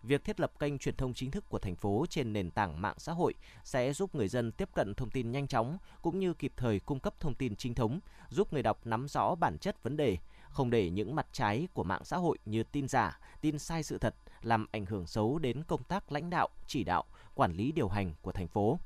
Việc 0.02 0.24
thiết 0.24 0.40
lập 0.40 0.52
kênh 0.58 0.78
truyền 0.78 0.96
thông 0.96 1.14
chính 1.14 1.30
thức 1.30 1.44
của 1.48 1.58
thành 1.58 1.76
phố 1.76 2.06
trên 2.10 2.32
nền 2.32 2.50
tảng 2.50 2.80
mạng 2.80 2.96
xã 2.98 3.12
hội 3.12 3.34
sẽ 3.64 3.92
giúp 3.92 4.14
người 4.14 4.28
dân 4.28 4.52
tiếp 4.52 4.68
cận 4.74 4.94
thông 4.94 5.10
tin 5.10 5.32
nhanh 5.32 5.46
chóng 5.46 5.78
cũng 6.02 6.18
như 6.18 6.34
kịp 6.34 6.52
thời 6.56 6.80
cung 6.80 7.00
cấp 7.00 7.14
thông 7.20 7.34
tin 7.34 7.56
chính 7.56 7.74
thống, 7.74 8.00
giúp 8.28 8.52
người 8.52 8.62
đọc 8.62 8.86
nắm 8.86 9.08
rõ 9.08 9.34
bản 9.34 9.58
chất 9.58 9.82
vấn 9.82 9.96
đề, 9.96 10.16
không 10.50 10.70
để 10.70 10.90
những 10.90 11.14
mặt 11.14 11.26
trái 11.32 11.68
của 11.74 11.84
mạng 11.84 12.04
xã 12.04 12.16
hội 12.16 12.38
như 12.44 12.62
tin 12.62 12.88
giả, 12.88 13.20
tin 13.40 13.58
sai 13.58 13.82
sự 13.82 13.98
thật 13.98 14.14
làm 14.42 14.66
ảnh 14.72 14.86
hưởng 14.86 15.06
xấu 15.06 15.38
đến 15.38 15.64
công 15.64 15.84
tác 15.84 16.12
lãnh 16.12 16.30
đạo, 16.30 16.48
chỉ 16.66 16.84
đạo, 16.84 17.04
quản 17.34 17.52
lý 17.52 17.72
điều 17.72 17.88
hành 17.88 18.14
của 18.22 18.32
thành 18.32 18.48
phố. 18.48 18.78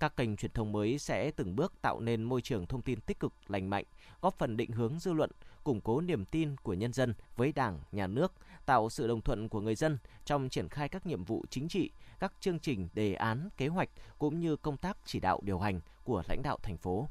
Các 0.00 0.16
kênh 0.16 0.36
truyền 0.36 0.50
thông 0.52 0.72
mới 0.72 0.98
sẽ 0.98 1.30
từng 1.30 1.56
bước 1.56 1.72
tạo 1.82 2.00
nên 2.00 2.22
môi 2.22 2.42
trường 2.42 2.66
thông 2.66 2.82
tin 2.82 3.00
tích 3.00 3.20
cực, 3.20 3.32
lành 3.46 3.70
mạnh, 3.70 3.84
góp 4.20 4.38
phần 4.38 4.56
định 4.56 4.72
hướng 4.72 4.98
dư 4.98 5.12
luận, 5.12 5.30
củng 5.64 5.80
cố 5.80 6.00
niềm 6.00 6.24
tin 6.24 6.56
của 6.56 6.74
nhân 6.74 6.92
dân 6.92 7.14
với 7.36 7.52
Đảng, 7.52 7.80
Nhà 7.92 8.06
nước, 8.06 8.32
tạo 8.66 8.90
sự 8.90 9.06
đồng 9.06 9.20
thuận 9.20 9.48
của 9.48 9.60
người 9.60 9.74
dân 9.74 9.98
trong 10.24 10.48
triển 10.48 10.68
khai 10.68 10.88
các 10.88 11.06
nhiệm 11.06 11.24
vụ 11.24 11.44
chính 11.50 11.68
trị, 11.68 11.90
các 12.18 12.32
chương 12.40 12.58
trình, 12.58 12.88
đề 12.92 13.14
án, 13.14 13.48
kế 13.56 13.68
hoạch 13.68 13.88
cũng 14.18 14.40
như 14.40 14.56
công 14.56 14.76
tác 14.76 14.96
chỉ 15.04 15.20
đạo 15.20 15.40
điều 15.42 15.58
hành 15.58 15.80
của 16.04 16.22
lãnh 16.28 16.42
đạo 16.42 16.58
thành 16.62 16.76
phố. 16.76 17.08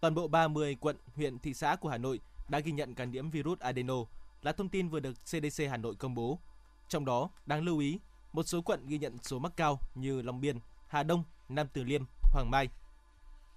Toàn 0.00 0.14
bộ 0.14 0.28
30 0.28 0.76
quận, 0.80 0.96
huyện, 1.14 1.38
thị 1.38 1.54
xã 1.54 1.76
của 1.76 1.88
Hà 1.88 1.98
Nội 1.98 2.20
đã 2.48 2.60
ghi 2.60 2.72
nhận 2.72 2.94
ca 2.94 3.04
nhiễm 3.04 3.30
virus 3.30 3.58
adeno 3.58 3.94
là 4.42 4.52
thông 4.52 4.68
tin 4.68 4.88
vừa 4.88 5.00
được 5.00 5.12
CDC 5.12 5.64
Hà 5.70 5.76
Nội 5.76 5.94
công 5.94 6.14
bố. 6.14 6.38
Trong 6.88 7.04
đó, 7.04 7.30
đáng 7.46 7.64
lưu 7.64 7.78
ý, 7.78 7.98
một 8.32 8.42
số 8.42 8.62
quận 8.62 8.86
ghi 8.86 8.98
nhận 8.98 9.18
số 9.22 9.38
mắc 9.38 9.52
cao 9.56 9.78
như 9.94 10.22
Long 10.22 10.40
Biên, 10.40 10.58
Hà 10.88 11.02
Đông, 11.02 11.24
Nam 11.48 11.66
Từ 11.72 11.84
Liêm, 11.84 12.02
Hoàng 12.32 12.50
Mai. 12.50 12.68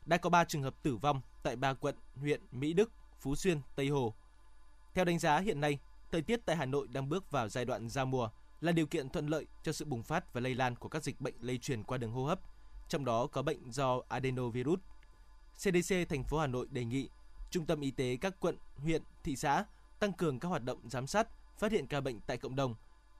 Đã 0.06 0.17
có 0.17 0.29
3 0.29 0.44
trường 0.44 0.63
hợp 0.63 0.84
tử 0.84 0.96
vong 0.96 1.22
tại 1.44 1.56
3 1.56 1.74
quận, 1.74 1.96
huyện 2.15 2.41
Mỹ 2.51 2.74
Đức, 2.74 2.91
Phú 3.20 3.36
Xuyên, 3.36 3.62
Tây 3.75 3.88
Hồ. 3.88 4.13
Theo 4.94 5.06
đánh 5.06 5.20
giá 5.20 5.39
hiện 5.39 5.62
nay, 5.62 5.79
thời 6.12 6.22
tiết 6.22 6.39
tại 6.46 6.56
Hà 6.56 6.65
Nội 6.65 6.88
đang 6.88 7.10
bước 7.10 7.32
vào 7.32 7.50
giai 7.50 7.65
đoạn 7.65 7.89
giao 7.89 8.06
mùa 8.06 8.29
là 8.62 8.72
điều 8.72 8.88
kiện 8.88 9.10
thuận 9.10 9.27
lợi 9.27 9.46
cho 9.63 9.72
sự 9.72 9.86
bùng 9.86 10.03
phát 10.03 10.34
và 10.34 10.41
lây 10.41 10.56
lan 10.56 10.75
của 10.75 10.89
các 10.89 11.03
dịch 11.03 11.22
bệnh 11.22 11.36
lây 11.41 11.58
truyền 11.58 11.84
qua 11.84 11.98
đường 11.98 12.12
hô 12.12 12.25
hấp, 12.25 12.39
trong 12.88 13.06
đó 13.06 13.27
có 13.27 13.41
bệnh 13.41 13.72
do 13.72 14.01
adenovirus. 14.08 14.79
CDC 15.56 15.96
thành 16.10 16.24
phố 16.24 16.39
Hà 16.39 16.48
Nội 16.48 16.67
đề 16.72 16.86
nghị 16.86 17.10
Trung 17.51 17.66
tâm 17.66 17.82
y 17.82 17.92
tế 17.92 18.18
các 18.22 18.39
quận, 18.39 18.58
huyện, 18.77 19.01
thị 19.24 19.36
xã 19.36 19.66
tăng 20.00 20.13
cường 20.13 20.39
các 20.39 20.50
hoạt 20.50 20.63
động 20.63 20.80
giám 20.89 21.08
sát, 21.08 21.27
phát 21.58 21.72
hiện 21.72 21.88
ca 21.88 22.01
bệnh 22.01 22.20
tại 22.20 22.38
cộng 22.38 22.56
đồng, 22.56 22.75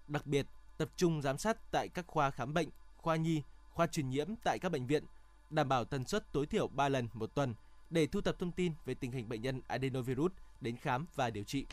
đặc 0.08 0.28
biệt 0.28 0.46
tập 0.78 0.90
trung 0.96 1.22
giám 1.22 1.38
sát 1.38 1.58
tại 1.72 1.88
các 1.88 2.08
khoa 2.08 2.32
khám 2.32 2.54
bệnh, 2.54 2.70
khoa 2.98 3.16
nhi, 3.16 3.42
khoa 3.74 3.88
truyền 3.88 4.10
nhiễm 4.10 4.28
tại 4.44 4.60
các 4.60 4.72
bệnh 4.72 4.88
viện, 4.88 5.04
đảm 5.50 5.70
bảo 5.70 5.86
tần 5.86 6.06
suất 6.06 6.34
tối 6.34 6.46
thiểu 6.46 6.68
3 6.68 6.90
lần 6.90 7.08
một 7.14 7.36
tuần 7.36 7.54
để 7.90 8.08
thu 8.08 8.22
thập 8.22 8.40
thông 8.40 8.52
tin 8.52 8.74
về 8.86 8.94
tình 8.94 9.12
hình 9.12 9.30
bệnh 9.30 9.42
nhân 9.42 9.62
adenovirus 9.68 10.32
đến 10.62 10.78
khám 10.78 11.06
và 11.16 11.30
điều 11.30 11.44
trị. 11.44 11.66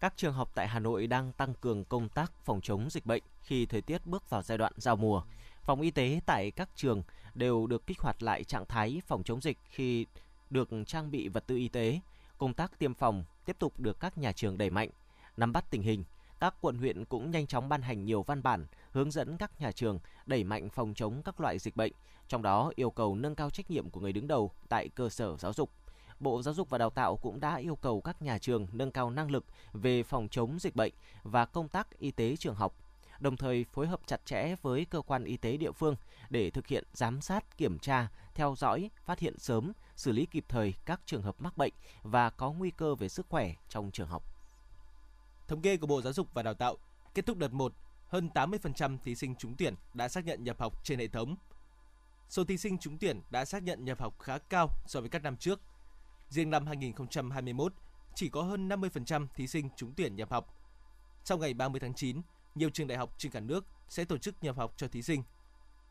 Các 0.00 0.14
trường 0.16 0.32
học 0.32 0.50
tại 0.54 0.68
Hà 0.68 0.78
Nội 0.78 1.06
đang 1.06 1.32
tăng 1.32 1.54
cường 1.54 1.84
công 1.84 2.08
tác 2.08 2.32
phòng 2.44 2.60
chống 2.60 2.90
dịch 2.90 3.06
bệnh 3.06 3.22
khi 3.42 3.66
thời 3.66 3.80
tiết 3.80 4.06
bước 4.06 4.30
vào 4.30 4.42
giai 4.42 4.58
đoạn 4.58 4.72
giao 4.76 4.96
mùa. 4.96 5.22
Phòng 5.62 5.80
y 5.80 5.90
tế 5.90 6.20
tại 6.26 6.50
các 6.50 6.68
trường 6.74 7.02
đều 7.34 7.66
được 7.66 7.86
kích 7.86 8.00
hoạt 8.00 8.22
lại 8.22 8.44
trạng 8.44 8.66
thái 8.66 9.02
phòng 9.06 9.22
chống 9.24 9.40
dịch 9.40 9.58
khi 9.70 10.06
được 10.50 10.68
trang 10.86 11.10
bị 11.10 11.28
vật 11.28 11.44
tư 11.46 11.56
y 11.56 11.68
tế. 11.68 12.00
Công 12.38 12.54
tác 12.54 12.78
tiêm 12.78 12.94
phòng 12.94 13.24
tiếp 13.44 13.56
tục 13.58 13.80
được 13.80 14.00
các 14.00 14.18
nhà 14.18 14.32
trường 14.32 14.58
đẩy 14.58 14.70
mạnh. 14.70 14.88
Nắm 15.36 15.52
bắt 15.52 15.70
tình 15.70 15.82
hình, 15.82 16.04
các 16.40 16.54
quận 16.60 16.78
huyện 16.78 17.04
cũng 17.04 17.30
nhanh 17.30 17.46
chóng 17.46 17.68
ban 17.68 17.82
hành 17.82 18.04
nhiều 18.04 18.22
văn 18.22 18.42
bản 18.42 18.66
hướng 18.90 19.10
dẫn 19.10 19.36
các 19.36 19.60
nhà 19.60 19.72
trường 19.72 19.98
đẩy 20.26 20.44
mạnh 20.44 20.68
phòng 20.68 20.94
chống 20.94 21.22
các 21.22 21.40
loại 21.40 21.58
dịch 21.58 21.76
bệnh, 21.76 21.92
trong 22.28 22.42
đó 22.42 22.72
yêu 22.74 22.90
cầu 22.90 23.14
nâng 23.14 23.34
cao 23.34 23.50
trách 23.50 23.70
nhiệm 23.70 23.90
của 23.90 24.00
người 24.00 24.12
đứng 24.12 24.28
đầu 24.28 24.50
tại 24.68 24.88
cơ 24.88 25.08
sở 25.08 25.36
giáo 25.36 25.52
dục. 25.52 25.70
Bộ 26.20 26.42
Giáo 26.42 26.54
dục 26.54 26.70
và 26.70 26.78
Đào 26.78 26.90
tạo 26.90 27.16
cũng 27.16 27.40
đã 27.40 27.56
yêu 27.56 27.76
cầu 27.76 28.00
các 28.00 28.22
nhà 28.22 28.38
trường 28.38 28.66
nâng 28.72 28.90
cao 28.90 29.10
năng 29.10 29.30
lực 29.30 29.44
về 29.72 30.02
phòng 30.02 30.28
chống 30.30 30.58
dịch 30.60 30.76
bệnh 30.76 30.92
và 31.22 31.46
công 31.46 31.68
tác 31.68 31.98
y 31.98 32.10
tế 32.10 32.36
trường 32.36 32.54
học, 32.54 32.74
đồng 33.20 33.36
thời 33.36 33.64
phối 33.72 33.86
hợp 33.86 34.00
chặt 34.06 34.26
chẽ 34.26 34.56
với 34.62 34.84
cơ 34.84 35.00
quan 35.00 35.24
y 35.24 35.36
tế 35.36 35.56
địa 35.56 35.72
phương 35.72 35.96
để 36.30 36.50
thực 36.50 36.66
hiện 36.66 36.84
giám 36.92 37.20
sát, 37.20 37.56
kiểm 37.56 37.78
tra, 37.78 38.08
theo 38.38 38.54
dõi, 38.58 38.90
phát 39.04 39.18
hiện 39.18 39.38
sớm, 39.38 39.72
xử 39.96 40.12
lý 40.12 40.26
kịp 40.26 40.44
thời 40.48 40.74
các 40.84 41.00
trường 41.06 41.22
hợp 41.22 41.40
mắc 41.40 41.56
bệnh 41.56 41.72
và 42.02 42.30
có 42.30 42.52
nguy 42.52 42.70
cơ 42.70 42.94
về 42.94 43.08
sức 43.08 43.26
khỏe 43.28 43.54
trong 43.68 43.90
trường 43.90 44.08
học. 44.08 44.22
Thống 45.48 45.62
kê 45.62 45.76
của 45.76 45.86
Bộ 45.86 46.02
Giáo 46.02 46.12
dục 46.12 46.34
và 46.34 46.42
Đào 46.42 46.54
tạo, 46.54 46.76
kết 47.14 47.26
thúc 47.26 47.38
đợt 47.38 47.52
1, 47.52 47.72
hơn 48.08 48.30
80% 48.34 48.98
thí 49.04 49.14
sinh 49.14 49.34
trúng 49.34 49.54
tuyển 49.56 49.74
đã 49.94 50.08
xác 50.08 50.24
nhận 50.24 50.44
nhập 50.44 50.60
học 50.60 50.84
trên 50.84 50.98
hệ 50.98 51.08
thống. 51.08 51.36
Số 52.28 52.44
thí 52.44 52.56
sinh 52.56 52.78
trúng 52.78 52.98
tuyển 52.98 53.20
đã 53.30 53.44
xác 53.44 53.62
nhận 53.62 53.84
nhập 53.84 54.00
học 54.00 54.18
khá 54.18 54.38
cao 54.38 54.68
so 54.86 55.00
với 55.00 55.08
các 55.08 55.22
năm 55.22 55.36
trước. 55.36 55.60
Riêng 56.28 56.50
năm 56.50 56.66
2021, 56.66 57.72
chỉ 58.14 58.28
có 58.28 58.42
hơn 58.42 58.68
50% 58.68 59.26
thí 59.34 59.46
sinh 59.46 59.68
trúng 59.76 59.92
tuyển 59.96 60.16
nhập 60.16 60.30
học. 60.30 60.54
Sau 61.24 61.38
ngày 61.38 61.54
30 61.54 61.80
tháng 61.80 61.94
9, 61.94 62.20
nhiều 62.54 62.70
trường 62.70 62.86
đại 62.86 62.98
học 62.98 63.14
trên 63.18 63.32
cả 63.32 63.40
nước 63.40 63.64
sẽ 63.88 64.04
tổ 64.04 64.18
chức 64.18 64.34
nhập 64.42 64.56
học 64.56 64.74
cho 64.76 64.88
thí 64.88 65.02
sinh. 65.02 65.22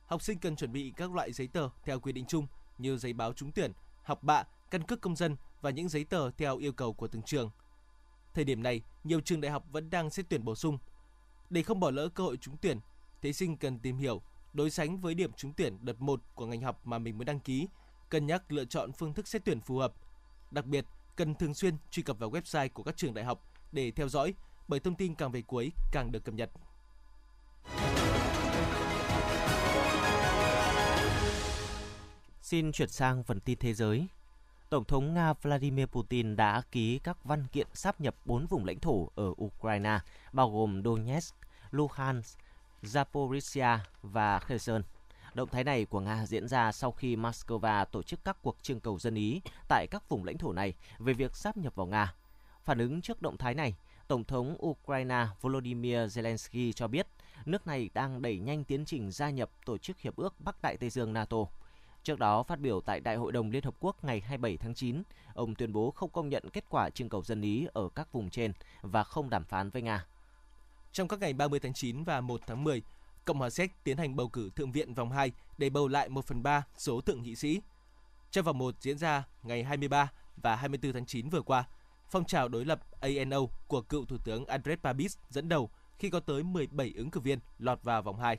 Học 0.08 0.22
sinh 0.22 0.40
cần 0.40 0.56
chuẩn 0.56 0.72
bị 0.72 0.94
các 0.96 1.12
loại 1.12 1.34
giấy 1.34 1.48
tờ 1.48 1.70
theo 1.84 2.00
quy 2.00 2.12
định 2.12 2.26
chung 2.26 2.48
như 2.78 2.98
giấy 2.98 3.14
báo 3.14 3.34
trúng 3.34 3.52
tuyển, 3.52 3.72
học 4.04 4.24
bạ, 4.24 4.44
căn 4.72 4.84
cước 4.84 5.02
công 5.02 5.16
dân 5.16 5.36
và 5.62 5.70
những 5.70 5.90
giấy 5.90 6.04
tờ 6.04 6.32
theo 6.32 6.58
yêu 6.58 6.72
cầu 6.72 6.94
của 6.94 7.08
từng 7.08 7.22
trường. 7.22 7.52
Thời 8.34 8.46
điểm 8.46 8.64
này, 8.64 8.82
nhiều 9.04 9.22
trường 9.22 9.42
đại 9.42 9.52
học 9.52 9.64
vẫn 9.72 9.90
đang 9.90 10.10
xét 10.10 10.26
tuyển 10.30 10.46
bổ 10.46 10.56
sung. 10.56 10.78
Để 11.50 11.64
không 11.64 11.80
bỏ 11.80 11.92
lỡ 11.92 12.10
cơ 12.10 12.24
hội 12.24 12.38
trúng 12.38 12.58
tuyển, 12.58 12.80
thí 13.22 13.34
sinh 13.34 13.58
cần 13.58 13.80
tìm 13.80 13.98
hiểu, 13.98 14.22
đối 14.54 14.70
sánh 14.70 15.00
với 15.02 15.14
điểm 15.14 15.34
trúng 15.34 15.54
tuyển 15.54 15.78
đợt 15.82 16.02
1 16.02 16.22
của 16.36 16.46
ngành 16.46 16.62
học 16.62 16.88
mà 16.88 17.00
mình 17.00 17.18
muốn 17.18 17.26
đăng 17.26 17.40
ký, 17.40 17.68
cân 18.10 18.28
nhắc 18.28 18.52
lựa 18.52 18.66
chọn 18.66 18.92
phương 18.92 19.14
thức 19.14 19.28
xét 19.28 19.46
tuyển 19.46 19.62
phù 19.62 19.78
hợp. 19.78 19.94
Đặc 20.52 20.66
biệt, 20.66 20.86
cần 21.16 21.36
thường 21.36 21.54
xuyên 21.54 21.78
truy 21.92 22.04
cập 22.04 22.20
vào 22.20 22.32
website 22.32 22.70
của 22.70 22.84
các 22.84 22.98
trường 22.98 23.14
đại 23.14 23.26
học 23.26 23.44
để 23.72 23.92
theo 23.92 24.10
dõi, 24.10 24.34
bởi 24.68 24.80
thông 24.80 24.96
tin 24.96 25.16
càng 25.16 25.32
về 25.32 25.42
cuối 25.42 25.72
càng 25.92 26.12
được 26.12 26.24
cập 26.24 26.36
nhật. 26.36 26.52
Xin 32.48 32.72
chuyển 32.72 32.90
sang 32.90 33.24
phần 33.24 33.40
tin 33.40 33.58
thế 33.60 33.74
giới. 33.74 34.08
Tổng 34.70 34.86
thống 34.86 35.14
Nga 35.14 35.34
Vladimir 35.34 35.86
Putin 35.86 36.36
đã 36.36 36.62
ký 36.72 37.00
các 37.00 37.24
văn 37.24 37.48
kiện 37.52 37.68
sáp 37.74 38.02
nhập 38.02 38.16
4 38.26 38.46
vùng 38.46 38.66
lãnh 38.66 38.80
thổ 38.80 39.10
ở 39.16 39.34
Ukraine, 39.44 40.00
bao 40.34 40.52
gồm 40.52 40.84
Donetsk, 40.84 41.36
Luhansk, 41.72 42.40
Zaporizhia 42.84 43.78
và 44.02 44.40
Kherson. 44.40 44.82
Động 45.34 45.50
thái 45.50 45.64
này 45.64 45.86
của 45.86 46.00
Nga 46.00 46.26
diễn 46.26 46.48
ra 46.48 46.72
sau 46.72 46.92
khi 46.92 47.16
Moscow 47.16 47.86
tổ 47.86 48.04
chức 48.04 48.20
các 48.26 48.38
cuộc 48.42 48.58
trưng 48.62 48.80
cầu 48.80 49.00
dân 49.00 49.16
ý 49.16 49.42
tại 49.68 49.88
các 49.92 50.10
vùng 50.10 50.24
lãnh 50.24 50.38
thổ 50.38 50.54
này 50.54 50.74
về 51.00 51.14
việc 51.14 51.36
sáp 51.36 51.58
nhập 51.58 51.76
vào 51.76 51.88
Nga. 51.88 52.14
Phản 52.64 52.80
ứng 52.80 53.02
trước 53.02 53.22
động 53.22 53.38
thái 53.38 53.54
này, 53.54 53.76
Tổng 54.08 54.24
thống 54.24 54.58
Ukraine 54.66 55.26
Volodymyr 55.42 55.98
Zelensky 55.98 56.72
cho 56.72 56.88
biết 56.88 57.08
nước 57.46 57.68
này 57.68 57.90
đang 57.94 58.22
đẩy 58.22 58.40
nhanh 58.40 58.64
tiến 58.64 58.86
trình 58.86 59.12
gia 59.12 59.30
nhập 59.30 59.50
Tổ 59.66 59.78
chức 59.78 60.00
Hiệp 60.00 60.16
ước 60.16 60.42
Bắc 60.42 60.62
Đại 60.62 60.78
Tây 60.78 60.90
Dương 60.90 61.14
NATO. 61.14 61.38
Trước 62.08 62.20
đó, 62.20 62.44
phát 62.44 62.60
biểu 62.60 62.82
tại 62.82 63.00
Đại 63.00 63.16
hội 63.16 63.32
đồng 63.32 63.52
Liên 63.52 63.64
Hợp 63.64 63.76
Quốc 63.80 64.04
ngày 64.04 64.22
27 64.22 64.58
tháng 64.58 64.74
9, 64.74 65.04
ông 65.34 65.56
tuyên 65.56 65.74
bố 65.74 65.92
không 65.92 66.10
công 66.10 66.30
nhận 66.30 66.50
kết 66.54 66.66
quả 66.70 66.90
trưng 66.90 67.10
cầu 67.10 67.24
dân 67.24 67.42
ý 67.42 67.68
ở 67.74 67.90
các 67.96 68.12
vùng 68.12 68.30
trên 68.30 68.54
và 68.82 69.04
không 69.04 69.30
đàm 69.30 69.44
phán 69.44 69.70
với 69.70 69.82
Nga. 69.82 70.06
Trong 70.92 71.08
các 71.08 71.20
ngày 71.20 71.34
30 71.34 71.60
tháng 71.60 71.74
9 71.74 72.04
và 72.04 72.22
1 72.22 72.42
tháng 72.48 72.64
10, 72.64 72.82
Cộng 73.26 73.38
hòa 73.38 73.50
Séc 73.50 73.72
tiến 73.84 73.98
hành 73.98 74.16
bầu 74.16 74.30
cử 74.30 74.50
Thượng 74.56 74.72
viện 74.72 74.94
vòng 74.94 75.12
2 75.12 75.32
để 75.58 75.70
bầu 75.70 75.88
lại 75.88 76.10
1 76.10 76.26
phần 76.26 76.44
3 76.44 76.64
số 76.78 77.02
thượng 77.02 77.24
nghị 77.24 77.36
sĩ. 77.36 77.62
Trong 78.32 78.46
vòng 78.46 78.58
1 78.58 78.76
diễn 78.82 78.98
ra 78.98 79.24
ngày 79.44 79.64
23 79.64 80.12
và 80.38 80.56
24 80.56 80.94
tháng 80.94 81.06
9 81.06 81.30
vừa 81.30 81.42
qua, 81.42 81.64
phong 82.10 82.26
trào 82.26 82.48
đối 82.48 82.66
lập 82.66 82.80
ANO 83.02 83.40
của 83.68 83.82
cựu 83.82 84.06
Thủ 84.06 84.18
tướng 84.18 84.46
Andres 84.46 84.80
Babis 84.82 85.18
dẫn 85.30 85.50
đầu 85.50 85.70
khi 86.00 86.10
có 86.10 86.20
tới 86.20 86.44
17 86.44 86.94
ứng 86.98 87.12
cử 87.12 87.20
viên 87.20 87.40
lọt 87.60 87.84
vào 87.84 88.02
vòng 88.02 88.20
2. 88.20 88.38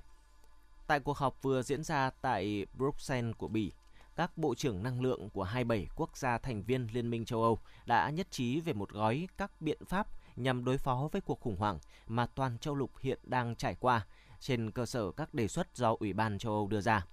Tại 0.88 1.00
cuộc 1.00 1.16
họp 1.16 1.42
vừa 1.42 1.62
diễn 1.62 1.84
ra 1.84 2.10
tại 2.22 2.66
Bruxelles 2.74 3.34
của 3.38 3.48
Bỉ, 3.48 3.72
các 4.16 4.38
bộ 4.38 4.54
trưởng 4.54 4.82
năng 4.82 5.00
lượng 5.00 5.30
của 5.30 5.42
27 5.42 5.86
quốc 5.96 6.16
gia 6.16 6.38
thành 6.38 6.62
viên 6.62 6.86
Liên 6.92 7.10
minh 7.10 7.24
châu 7.24 7.42
Âu 7.42 7.58
đã 7.86 8.10
nhất 8.10 8.26
trí 8.30 8.60
về 8.60 8.72
một 8.72 8.90
gói 8.90 9.28
các 9.36 9.60
biện 9.60 9.84
pháp 9.84 10.06
nhằm 10.36 10.64
đối 10.64 10.78
phó 10.78 11.08
với 11.12 11.20
cuộc 11.20 11.40
khủng 11.40 11.56
hoảng 11.56 11.78
mà 12.06 12.26
toàn 12.26 12.58
châu 12.58 12.74
lục 12.74 12.90
hiện 13.00 13.18
đang 13.22 13.56
trải 13.56 13.74
qua 13.80 14.06
trên 14.40 14.70
cơ 14.70 14.86
sở 14.86 15.10
các 15.10 15.34
đề 15.34 15.48
xuất 15.48 15.76
do 15.76 15.96
Ủy 16.00 16.12
ban 16.12 16.38
châu 16.38 16.52
Âu 16.52 16.68
đưa 16.68 16.80
ra. 16.80 17.06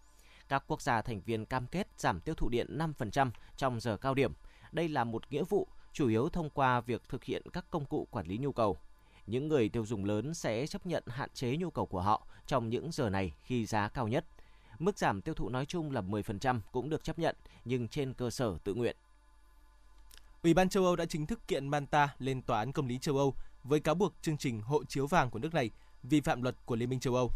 Các 0.50 0.64
quốc 0.68 0.82
gia 0.82 1.02
thành 1.02 1.22
viên 1.22 1.46
cam 1.46 1.68
kết 1.68 1.88
giảm 1.98 2.20
tiêu 2.20 2.36
thụ 2.36 2.50
điện 2.50 2.78
5% 3.00 3.30
trong 3.58 3.80
giờ 3.80 3.98
cao 3.98 4.14
điểm. 4.14 4.34
Đây 4.72 4.90
là 4.90 5.04
một 5.04 5.32
nghĩa 5.32 5.44
vụ 5.44 5.68
chủ 5.94 6.08
yếu 6.08 6.30
thông 6.30 6.50
qua 6.50 6.82
việc 6.82 7.10
thực 7.10 7.24
hiện 7.24 7.44
các 7.54 7.66
công 7.70 7.86
cụ 7.86 8.08
quản 8.12 8.28
lý 8.28 8.38
nhu 8.38 8.52
cầu. 8.52 8.78
Những 9.28 9.48
người 9.48 9.70
tiêu 9.70 9.86
dùng 9.86 10.06
lớn 10.06 10.34
sẽ 10.34 10.68
chấp 10.68 10.86
nhận 10.86 11.04
hạn 11.08 11.30
chế 11.34 11.58
nhu 11.58 11.70
cầu 11.70 11.86
của 11.86 12.02
họ 12.02 12.28
trong 12.48 12.70
những 12.70 12.92
giờ 12.92 13.10
này 13.10 13.34
khi 13.44 13.66
giá 13.66 13.90
cao 13.90 14.08
nhất. 14.08 14.26
Mức 14.80 14.98
giảm 14.98 15.22
tiêu 15.22 15.34
thụ 15.34 15.50
nói 15.50 15.66
chung 15.66 15.92
là 15.92 16.02
10% 16.02 16.60
cũng 16.72 16.90
được 16.90 17.04
chấp 17.04 17.20
nhận, 17.20 17.36
nhưng 17.66 17.88
trên 17.88 18.14
cơ 18.14 18.30
sở 18.30 18.58
tự 18.64 18.74
nguyện. 18.74 18.96
Ủy 20.44 20.54
ban 20.54 20.70
châu 20.70 20.86
Âu 20.86 20.96
đã 20.96 21.06
chính 21.06 21.26
thức 21.26 21.48
kiện 21.48 21.68
Manta 21.68 22.16
lên 22.20 22.42
Tòa 22.42 22.60
án 22.60 22.72
Công 22.72 22.88
lý 22.88 22.98
châu 22.98 23.18
Âu 23.18 23.36
với 23.64 23.80
cáo 23.80 23.96
buộc 23.96 24.14
chương 24.22 24.38
trình 24.38 24.62
hộ 24.62 24.84
chiếu 24.84 25.08
vàng 25.08 25.30
của 25.30 25.40
nước 25.40 25.54
này 25.54 25.70
vi 26.04 26.22
phạm 26.22 26.42
luật 26.42 26.56
của 26.66 26.76
Liên 26.76 26.90
minh 26.90 27.00
châu 27.00 27.16
Âu. 27.16 27.32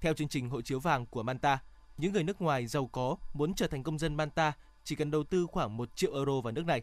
Theo 0.00 0.14
chương 0.14 0.28
trình 0.28 0.50
hộ 0.50 0.62
chiếu 0.62 0.80
vàng 0.80 1.06
của 1.06 1.22
Manta, 1.22 1.58
những 1.98 2.12
người 2.12 2.22
nước 2.22 2.42
ngoài 2.42 2.66
giàu 2.66 2.86
có 2.86 3.16
muốn 3.34 3.54
trở 3.54 3.66
thành 3.66 3.82
công 3.82 3.98
dân 3.98 4.14
Manta 4.14 4.52
chỉ 4.84 4.96
cần 4.96 5.10
đầu 5.10 5.24
tư 5.24 5.46
khoảng 5.46 5.76
1 5.76 5.96
triệu 5.96 6.14
euro 6.14 6.40
vào 6.40 6.52
nước 6.52 6.66
này. 6.66 6.82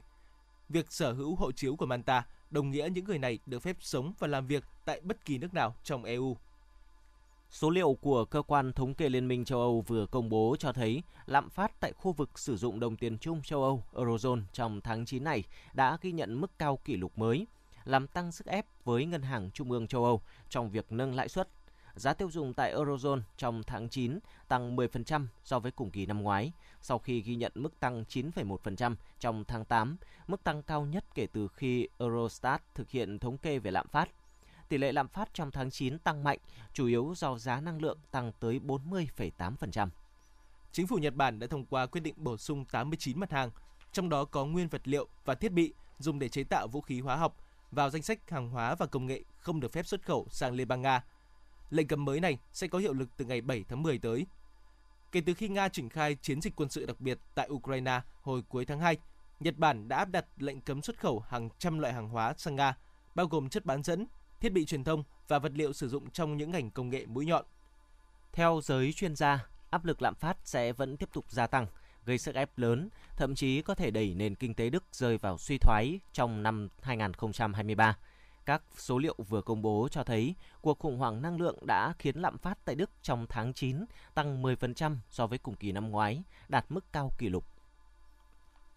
Việc 0.70 0.92
sở 0.92 1.14
hữu 1.14 1.36
hộ 1.36 1.52
chiếu 1.52 1.76
của 1.76 1.86
Manta 1.86 2.26
đồng 2.54 2.72
nghĩa 2.72 2.90
những 2.94 3.06
người 3.06 3.20
này 3.20 3.40
được 3.46 3.60
phép 3.60 3.78
sống 3.80 4.14
và 4.20 4.28
làm 4.28 4.48
việc 4.48 4.64
tại 4.86 5.02
bất 5.04 5.26
kỳ 5.26 5.38
nước 5.38 5.54
nào 5.54 5.76
trong 5.84 6.04
EU. 6.04 6.38
Số 7.50 7.70
liệu 7.70 7.98
của 8.02 8.26
cơ 8.26 8.42
quan 8.42 8.74
thống 8.74 8.94
kê 8.94 9.10
Liên 9.10 9.28
minh 9.28 9.46
châu 9.46 9.60
Âu 9.60 9.82
vừa 9.82 10.06
công 10.06 10.30
bố 10.30 10.56
cho 10.60 10.74
thấy 10.74 11.04
lạm 11.26 11.50
phát 11.50 11.80
tại 11.80 11.94
khu 11.94 12.12
vực 12.12 12.40
sử 12.40 12.58
dụng 12.58 12.80
đồng 12.80 12.98
tiền 12.98 13.18
chung 13.18 13.42
châu 13.42 13.64
Âu 13.64 13.84
Eurozone 13.94 14.42
trong 14.54 14.82
tháng 14.82 15.06
9 15.06 15.24
này 15.24 15.44
đã 15.74 15.98
ghi 16.02 16.12
nhận 16.12 16.42
mức 16.42 16.60
cao 16.60 16.80
kỷ 16.86 16.96
lục 16.96 17.18
mới, 17.18 17.48
làm 17.86 18.08
tăng 18.08 18.32
sức 18.32 18.48
ép 18.48 18.66
với 18.84 19.06
Ngân 19.06 19.22
hàng 19.22 19.50
Trung 19.54 19.72
ương 19.72 19.88
châu 19.88 20.06
Âu 20.06 20.22
trong 20.50 20.70
việc 20.70 20.92
nâng 20.92 21.16
lãi 21.16 21.30
suất. 21.30 21.50
Giá 21.96 22.14
tiêu 22.14 22.32
dùng 22.32 22.54
tại 22.54 22.74
Eurozone 22.74 23.22
trong 23.38 23.64
tháng 23.64 23.90
9 23.90 24.20
tăng 24.48 24.76
10% 24.76 25.28
so 25.44 25.60
với 25.60 25.72
cùng 25.72 25.92
kỳ 25.92 26.06
năm 26.06 26.22
ngoái, 26.22 26.52
sau 26.82 27.00
khi 27.00 27.22
ghi 27.22 27.36
nhận 27.36 27.52
mức 27.56 27.80
tăng 27.80 28.04
9,1% 28.10 28.96
trong 29.20 29.44
tháng 29.46 29.66
8, 29.66 29.98
mức 30.28 30.44
tăng 30.44 30.64
cao 30.64 30.86
nhất 30.86 31.06
kể 31.16 31.28
từ 31.34 31.48
khi 31.48 31.88
Eurostat 32.00 32.76
thực 32.76 32.90
hiện 32.90 33.20
thống 33.20 33.38
kê 33.38 33.60
về 33.60 33.72
lạm 33.72 33.88
phát 33.88 34.10
tỷ 34.74 34.78
lệ 34.78 34.92
lạm 34.92 35.08
phát 35.08 35.34
trong 35.34 35.52
tháng 35.52 35.72
9 35.72 36.00
tăng 36.00 36.24
mạnh, 36.24 36.40
chủ 36.74 36.86
yếu 36.86 37.14
do 37.18 37.38
giá 37.38 37.62
năng 37.62 37.82
lượng 37.82 37.98
tăng 38.12 38.32
tới 38.40 38.60
40,8%. 38.60 39.90
Chính 40.72 40.88
phủ 40.88 40.96
Nhật 40.96 41.16
Bản 41.16 41.40
đã 41.40 41.48
thông 41.48 41.66
qua 41.66 41.86
quyết 41.86 42.02
định 42.02 42.16
bổ 42.18 42.38
sung 42.38 42.66
89 42.66 43.20
mặt 43.20 43.32
hàng, 43.32 43.50
trong 43.92 44.10
đó 44.10 44.26
có 44.26 44.46
nguyên 44.46 44.68
vật 44.68 44.88
liệu 44.88 45.08
và 45.26 45.36
thiết 45.36 45.52
bị 45.52 45.74
dùng 46.00 46.20
để 46.20 46.30
chế 46.30 46.44
tạo 46.44 46.68
vũ 46.68 46.82
khí 46.82 47.02
hóa 47.02 47.16
học 47.16 47.38
vào 47.72 47.90
danh 47.90 48.02
sách 48.02 48.30
hàng 48.30 48.50
hóa 48.50 48.76
và 48.76 48.86
công 48.86 49.06
nghệ 49.06 49.24
không 49.38 49.60
được 49.60 49.72
phép 49.72 49.88
xuất 49.88 50.06
khẩu 50.06 50.28
sang 50.30 50.54
Liên 50.54 50.68
bang 50.68 50.82
Nga. 50.82 51.04
Lệnh 51.74 51.88
cấm 51.88 52.06
mới 52.06 52.20
này 52.20 52.38
sẽ 52.52 52.68
có 52.68 52.80
hiệu 52.80 52.94
lực 52.94 53.10
từ 53.18 53.26
ngày 53.26 53.42
7 53.42 53.66
tháng 53.70 53.84
10 53.84 53.98
tới. 53.98 54.26
Kể 55.12 55.22
từ 55.26 55.34
khi 55.34 55.48
Nga 55.48 55.70
triển 55.70 55.90
khai 55.90 56.16
chiến 56.22 56.42
dịch 56.42 56.56
quân 56.56 56.70
sự 56.70 56.86
đặc 56.86 57.00
biệt 57.00 57.20
tại 57.36 57.50
Ukraine 57.50 58.02
hồi 58.22 58.42
cuối 58.50 58.66
tháng 58.66 58.80
2, 58.80 58.98
Nhật 59.40 59.58
Bản 59.58 59.88
đã 59.88 59.98
áp 59.98 60.10
đặt 60.10 60.26
lệnh 60.38 60.62
cấm 60.62 60.82
xuất 60.82 61.00
khẩu 61.00 61.20
hàng 61.20 61.50
trăm 61.58 61.80
loại 61.80 61.94
hàng 61.94 62.10
hóa 62.10 62.34
sang 62.38 62.56
Nga, 62.56 62.78
bao 63.16 63.26
gồm 63.26 63.50
chất 63.50 63.66
bán 63.66 63.84
dẫn, 63.84 64.06
thiết 64.40 64.50
bị 64.54 64.66
truyền 64.66 64.84
thông 64.84 65.04
và 65.28 65.40
vật 65.40 65.52
liệu 65.56 65.74
sử 65.74 65.90
dụng 65.90 66.10
trong 66.10 66.38
những 66.38 66.52
ngành 66.52 66.72
công 66.72 66.90
nghệ 66.90 67.06
mũi 67.06 67.26
nhọn. 67.26 67.46
Theo 68.32 68.62
giới 68.64 68.94
chuyên 68.94 69.16
gia, 69.16 69.46
áp 69.70 69.86
lực 69.86 70.02
lạm 70.02 70.16
phát 70.16 70.38
sẽ 70.44 70.74
vẫn 70.74 70.98
tiếp 70.98 71.10
tục 71.14 71.26
gia 71.30 71.48
tăng, 71.48 71.68
gây 72.06 72.18
sức 72.18 72.36
ép 72.36 72.58
lớn, 72.58 72.90
thậm 73.18 73.36
chí 73.36 73.62
có 73.62 73.76
thể 73.76 73.92
đẩy 73.92 74.14
nền 74.14 74.36
kinh 74.36 74.54
tế 74.54 74.70
Đức 74.70 74.84
rơi 74.92 75.18
vào 75.18 75.38
suy 75.38 75.58
thoái 75.58 76.00
trong 76.12 76.44
năm 76.44 76.70
2023. 76.82 77.98
Các 78.46 78.64
số 78.78 78.98
liệu 78.98 79.16
vừa 79.28 79.42
công 79.42 79.62
bố 79.62 79.88
cho 79.92 80.04
thấy 80.04 80.36
cuộc 80.62 80.80
khủng 80.80 80.98
hoảng 80.98 81.22
năng 81.22 81.42
lượng 81.42 81.58
đã 81.66 81.94
khiến 82.00 82.18
lạm 82.18 82.38
phát 82.38 82.66
tại 82.66 82.76
Đức 82.76 82.90
trong 83.02 83.26
tháng 83.30 83.54
9 83.54 83.86
tăng 84.14 84.44
10% 84.44 84.98
so 85.10 85.28
với 85.28 85.38
cùng 85.38 85.56
kỳ 85.56 85.72
năm 85.72 85.90
ngoái, 85.90 86.24
đạt 86.50 86.66
mức 86.70 86.94
cao 86.94 87.12
kỷ 87.18 87.30
lục. 87.30 87.46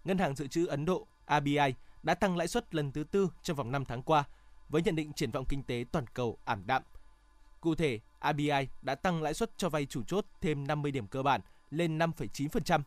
Ngân 0.04 0.18
hàng 0.18 0.36
dự 0.36 0.46
trữ 0.46 0.66
Ấn 0.66 0.84
Độ 0.84 1.06
RBI 1.38 1.74
đã 2.02 2.14
tăng 2.14 2.36
lãi 2.36 2.48
suất 2.48 2.74
lần 2.74 2.92
thứ 2.92 3.04
tư 3.04 3.30
trong 3.42 3.56
vòng 3.56 3.72
5 3.72 3.84
tháng 3.84 4.02
qua, 4.02 4.24
với 4.68 4.82
nhận 4.82 4.96
định 4.96 5.12
triển 5.12 5.30
vọng 5.30 5.44
kinh 5.48 5.62
tế 5.62 5.84
toàn 5.92 6.06
cầu 6.14 6.38
ảm 6.44 6.62
đạm. 6.66 6.82
Cụ 7.60 7.74
thể, 7.74 8.00
RBI 8.32 8.68
đã 8.82 8.94
tăng 8.94 9.22
lãi 9.22 9.34
suất 9.34 9.50
cho 9.56 9.68
vay 9.68 9.86
chủ 9.86 10.02
chốt 10.02 10.26
thêm 10.40 10.66
50 10.66 10.92
điểm 10.92 11.06
cơ 11.06 11.22
bản 11.22 11.40
lên 11.70 11.98
5,9%. 11.98 12.80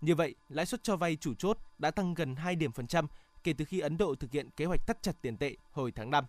Như 0.00 0.14
vậy, 0.14 0.34
lãi 0.48 0.66
suất 0.66 0.82
cho 0.82 0.96
vay 0.96 1.16
chủ 1.16 1.34
chốt 1.34 1.58
đã 1.78 1.90
tăng 1.90 2.14
gần 2.14 2.36
2 2.36 2.56
điểm 2.56 2.72
phần 2.72 2.86
trăm 2.86 3.06
kể 3.44 3.52
từ 3.52 3.64
khi 3.64 3.80
Ấn 3.80 3.96
Độ 3.98 4.14
thực 4.14 4.32
hiện 4.32 4.50
kế 4.50 4.64
hoạch 4.64 4.86
thắt 4.86 5.02
chặt 5.02 5.12
tiền 5.22 5.36
tệ 5.36 5.56
hồi 5.72 5.92
tháng 5.92 6.10
5. 6.10 6.24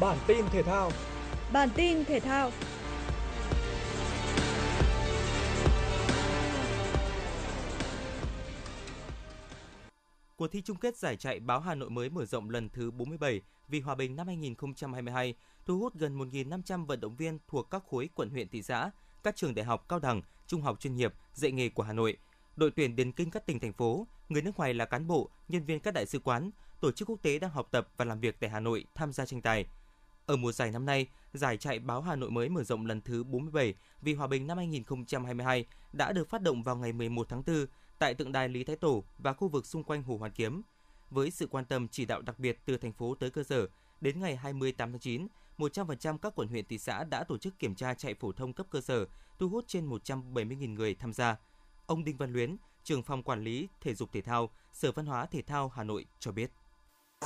Bản 0.00 0.18
tin 0.26 0.44
thể 0.52 0.62
thao 0.62 0.90
Bản 1.52 1.68
tin 1.76 2.04
thể 2.04 2.20
thao 2.20 2.50
Cuộc 10.36 10.48
thi 10.48 10.62
chung 10.62 10.76
kết 10.76 10.96
giải 10.96 11.16
chạy 11.16 11.40
báo 11.40 11.60
Hà 11.60 11.74
Nội 11.74 11.90
mới 11.90 12.10
mở 12.10 12.24
rộng 12.24 12.50
lần 12.50 12.68
thứ 12.68 12.90
47 12.90 13.40
vì 13.68 13.80
hòa 13.80 13.94
bình 13.94 14.16
năm 14.16 14.26
2022 14.26 15.34
thu 15.66 15.78
hút 15.78 15.94
gần 15.94 16.18
1.500 16.18 16.86
vận 16.86 17.00
động 17.00 17.16
viên 17.16 17.38
thuộc 17.48 17.70
các 17.70 17.82
khối 17.90 18.08
quận 18.14 18.30
huyện 18.30 18.48
thị 18.48 18.62
xã, 18.62 18.90
các 19.22 19.36
trường 19.36 19.54
đại 19.54 19.64
học 19.64 19.88
cao 19.88 19.98
đẳng, 19.98 20.22
trung 20.46 20.62
học 20.62 20.80
chuyên 20.80 20.96
nghiệp, 20.96 21.14
dạy 21.32 21.52
nghề 21.52 21.68
của 21.68 21.82
Hà 21.82 21.92
Nội. 21.92 22.16
Đội 22.56 22.70
tuyển 22.70 22.96
điền 22.96 23.12
kinh 23.12 23.30
các 23.30 23.46
tỉnh 23.46 23.60
thành 23.60 23.72
phố, 23.72 24.06
người 24.28 24.42
nước 24.42 24.56
ngoài 24.56 24.74
là 24.74 24.84
cán 24.84 25.06
bộ, 25.06 25.30
nhân 25.48 25.64
viên 25.64 25.80
các 25.80 25.94
đại 25.94 26.06
sứ 26.06 26.18
quán, 26.18 26.50
tổ 26.80 26.92
chức 26.92 27.08
quốc 27.08 27.22
tế 27.22 27.38
đang 27.38 27.50
học 27.50 27.68
tập 27.70 27.88
và 27.96 28.04
làm 28.04 28.20
việc 28.20 28.40
tại 28.40 28.50
Hà 28.50 28.60
Nội 28.60 28.84
tham 28.94 29.12
gia 29.12 29.26
tranh 29.26 29.42
tài. 29.42 29.66
Ở 30.26 30.36
mùa 30.36 30.52
giải 30.52 30.70
năm 30.70 30.86
nay, 30.86 31.06
giải 31.32 31.56
chạy 31.56 31.78
báo 31.78 32.02
Hà 32.02 32.16
Nội 32.16 32.30
mới 32.30 32.48
mở 32.48 32.62
rộng 32.62 32.86
lần 32.86 33.00
thứ 33.00 33.24
47 33.24 33.74
vì 34.02 34.14
hòa 34.14 34.26
bình 34.26 34.46
năm 34.46 34.56
2022 34.56 35.66
đã 35.92 36.12
được 36.12 36.30
phát 36.30 36.42
động 36.42 36.62
vào 36.62 36.76
ngày 36.76 36.92
11 36.92 37.28
tháng 37.28 37.42
4 37.46 37.66
tại 37.98 38.14
tượng 38.14 38.32
đài 38.32 38.48
Lý 38.48 38.64
Thái 38.64 38.76
Tổ 38.76 39.04
và 39.18 39.32
khu 39.32 39.48
vực 39.48 39.66
xung 39.66 39.84
quanh 39.84 40.02
Hồ 40.02 40.16
Hoàn 40.16 40.32
Kiếm. 40.32 40.62
Với 41.10 41.30
sự 41.30 41.46
quan 41.46 41.64
tâm 41.64 41.88
chỉ 41.88 42.04
đạo 42.04 42.22
đặc 42.22 42.38
biệt 42.38 42.58
từ 42.66 42.76
thành 42.76 42.92
phố 42.92 43.14
tới 43.14 43.30
cơ 43.30 43.42
sở, 43.42 43.66
đến 44.00 44.20
ngày 44.20 44.36
28 44.36 44.92
tháng 44.92 45.00
9, 45.00 45.26
100% 45.58 46.18
các 46.18 46.32
quận 46.36 46.48
huyện 46.48 46.64
thị 46.64 46.78
xã 46.78 47.04
đã 47.04 47.24
tổ 47.24 47.38
chức 47.38 47.58
kiểm 47.58 47.74
tra 47.74 47.94
chạy 47.94 48.14
phổ 48.14 48.32
thông 48.32 48.52
cấp 48.52 48.66
cơ 48.70 48.80
sở, 48.80 49.06
thu 49.38 49.48
hút 49.48 49.64
trên 49.66 49.90
170.000 49.90 50.74
người 50.74 50.94
tham 50.94 51.12
gia. 51.12 51.36
Ông 51.86 52.04
Đinh 52.04 52.16
Văn 52.16 52.32
Luyến, 52.32 52.56
trưởng 52.84 53.02
phòng 53.02 53.22
quản 53.22 53.44
lý 53.44 53.68
thể 53.80 53.94
dục 53.94 54.12
thể 54.12 54.22
thao, 54.22 54.50
Sở 54.72 54.92
Văn 54.92 55.06
hóa 55.06 55.26
Thể 55.26 55.42
thao 55.42 55.68
Hà 55.68 55.84
Nội 55.84 56.06
cho 56.18 56.32
biết. 56.32 56.50